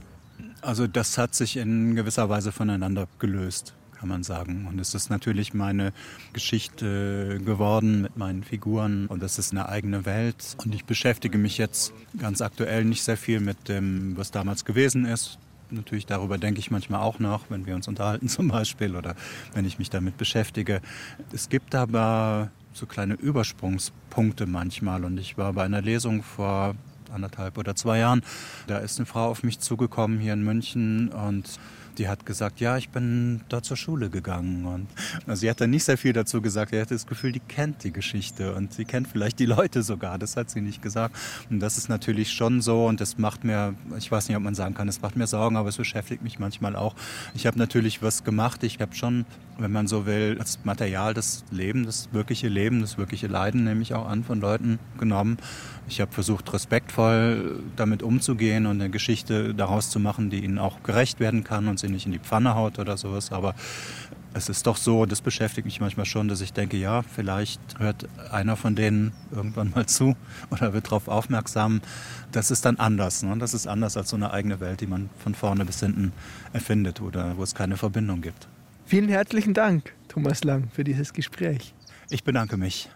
Also 0.62 0.88
das 0.88 1.18
hat 1.18 1.36
sich 1.36 1.58
in 1.58 1.96
gewisser 1.96 2.30
Weise 2.30 2.52
voneinander 2.52 3.08
gelöst 3.20 3.76
kann 4.00 4.10
man 4.10 4.24
sagen. 4.24 4.68
Und 4.70 4.80
es 4.80 4.94
ist 4.94 5.10
natürlich 5.10 5.54
meine 5.54 5.94
Geschichte 6.34 7.40
geworden 7.44 8.02
mit 8.02 8.18
meinen 8.18 8.44
Figuren 8.44 9.08
und 9.08 9.24
es 9.24 9.40
ist 9.40 9.52
eine 9.52 9.70
eigene 9.70 10.06
Welt. 10.06 10.56
Und 10.64 10.74
ich 10.74 10.86
beschäftige 10.86 11.38
mich 11.38 11.58
jetzt 11.58 11.94
ganz 12.18 12.42
aktuell 12.42 12.86
nicht 12.86 13.04
sehr 13.04 13.18
viel 13.18 13.40
mit 13.40 13.70
dem, 13.70 14.16
was 14.18 14.32
damals 14.32 14.66
gewesen 14.66 15.06
ist. 15.06 15.40
Natürlich 15.70 16.06
darüber 16.06 16.38
denke 16.38 16.60
ich 16.60 16.72
manchmal 16.72 17.02
auch 17.02 17.20
nach, 17.20 17.42
wenn 17.50 17.66
wir 17.66 17.76
uns 17.76 17.88
unterhalten 17.88 18.28
zum 18.30 18.48
Beispiel 18.48 18.96
oder 18.96 19.16
wenn 19.54 19.66
ich 19.66 19.80
mich 19.80 19.90
damit 19.90 20.18
beschäftige. 20.18 20.82
Es 21.34 21.50
gibt 21.50 21.76
aber 21.76 22.52
so 22.74 22.86
kleine 22.86 23.16
Übersprungspunkte 23.16 24.46
manchmal 24.46 25.04
und 25.04 25.18
ich 25.18 25.38
war 25.38 25.54
bei 25.54 25.64
einer 25.64 25.82
Lesung 25.82 26.24
vor 26.24 26.76
anderthalb 27.12 27.58
oder 27.58 27.76
zwei 27.76 28.00
Jahren. 28.00 28.22
Da 28.68 28.78
ist 28.78 29.00
eine 29.00 29.06
Frau 29.06 29.30
auf 29.30 29.44
mich 29.44 29.60
zugekommen 29.60 30.20
hier 30.20 30.34
in 30.34 30.44
München 30.44 31.10
und 31.10 31.60
die 31.98 32.08
hat 32.08 32.26
gesagt, 32.26 32.60
ja, 32.60 32.78
ich 32.78 32.90
bin 32.90 33.42
da 33.50 33.62
zur 33.62 33.78
Schule 33.78 34.10
gegangen. 34.10 34.66
Und 34.66 34.88
also 35.26 35.42
sie 35.42 35.50
hat 35.50 35.62
dann 35.62 35.70
nicht 35.70 35.84
sehr 35.84 35.98
viel 35.98 36.14
dazu 36.14 36.42
gesagt. 36.42 36.72
Sie 36.72 36.80
hatte 36.80 36.94
das 36.94 37.08
Gefühl, 37.08 37.32
die 37.32 37.40
kennt 37.40 37.84
die 37.84 37.92
Geschichte 37.92 38.54
und 38.56 38.74
sie 38.74 38.86
kennt 38.86 39.08
vielleicht 39.08 39.40
die 39.40 39.46
Leute 39.46 39.84
sogar. 39.84 40.18
Das 40.18 40.38
hat 40.38 40.50
sie 40.50 40.62
nicht 40.62 40.82
gesagt. 40.82 41.16
Und 41.50 41.60
das 41.60 41.78
ist 41.78 41.90
natürlich 41.90 42.32
schon 42.32 42.62
so 42.62 42.86
und 42.86 43.02
das 43.02 43.18
macht 43.18 43.44
mir, 43.44 43.76
ich 43.98 44.12
weiß 44.12 44.28
nicht, 44.28 44.38
ob 44.38 44.44
man 44.44 44.56
sagen 44.56 44.76
kann, 44.76 44.88
es 44.88 45.02
macht 45.02 45.16
mir 45.16 45.28
Sorgen, 45.28 45.58
aber 45.58 45.70
es 45.70 45.78
beschäftigt 45.78 46.24
mich 46.24 46.40
manchmal 46.40 46.76
auch. 46.76 46.96
Ich 47.34 47.48
habe 47.48 47.58
natürlich 47.58 48.02
was 48.02 48.24
gemacht. 48.24 48.64
Ich 48.64 48.80
habe 48.80 48.96
schon, 48.96 49.26
wenn 49.58 49.72
man 49.72 49.88
so 49.88 50.06
will, 50.06 50.36
das 50.36 50.60
Material 50.64 51.14
das 51.14 51.44
Leben, 51.52 51.86
das 51.86 52.10
wirkliche 52.12 52.48
Leben, 52.48 52.82
das 52.82 52.98
wirkliche 52.98 53.28
Leiden 53.28 53.64
nehme 53.64 53.82
ich 53.82 53.94
auch 53.94 54.08
an 54.08 54.24
von 54.24 54.40
Leuten 54.40 54.80
genommen. 55.00 55.38
Ich 55.90 56.02
habe 56.02 56.12
versucht, 56.12 56.54
respektvoll 56.54 57.64
damit 57.76 58.04
umzugehen 58.04 58.66
und 58.66 58.82
eine 58.82 58.90
Geschichte 58.90 59.56
daraus 59.56 59.90
zu 59.90 60.00
machen, 60.00 60.30
die 60.30 60.44
ihnen 60.44 60.60
auch 60.60 60.84
gerecht 60.84 61.20
werden 61.20 61.44
kann 61.44 61.68
und 61.68 61.80
sie 61.88 61.94
nicht 61.94 62.06
in 62.06 62.12
die 62.12 62.20
Pfanne 62.20 62.56
haut 62.56 62.80
oder 62.80 62.98
sowas. 62.98 63.32
Aber 63.32 63.56
es 64.34 64.50
ist 64.50 64.68
doch 64.68 64.78
so, 64.78 65.06
das 65.06 65.22
beschäftigt 65.22 65.66
mich 65.66 65.80
manchmal 65.80 66.06
schon, 66.06 66.28
dass 66.28 66.42
ich 66.42 66.54
denke, 66.54 66.78
ja, 66.78 67.02
vielleicht 67.02 67.62
hört 67.80 68.08
einer 68.32 68.56
von 68.56 68.76
denen 68.76 69.14
irgendwann 69.32 69.72
mal 69.72 69.86
zu 69.86 70.16
oder 70.52 70.74
wird 70.74 70.88
darauf 70.88 71.08
aufmerksam. 71.08 71.82
Das 72.32 72.52
ist 72.52 72.66
dann 72.66 72.78
anders. 72.78 73.24
Ne? 73.24 73.38
Das 73.38 73.54
ist 73.54 73.68
anders 73.68 73.98
als 73.98 74.10
so 74.10 74.16
eine 74.16 74.32
eigene 74.32 74.60
Welt, 74.60 74.82
die 74.82 74.88
man 74.88 75.10
von 75.18 75.34
vorne 75.34 75.66
bis 75.66 75.80
hinten 75.80 76.14
erfindet 76.54 77.02
oder 77.02 77.38
wo 77.38 77.44
es 77.44 77.56
keine 77.56 77.78
Verbindung 77.78 78.22
gibt. 78.22 78.48
Vielen 78.86 79.10
herzlichen 79.10 79.54
Dank, 79.54 79.94
Thomas 80.08 80.44
Lang, 80.44 80.70
für 80.72 80.84
dieses 80.84 81.14
Gespräch. 81.14 81.74
Ich 82.10 82.24
bedanke 82.24 82.56
mich. 82.58 82.90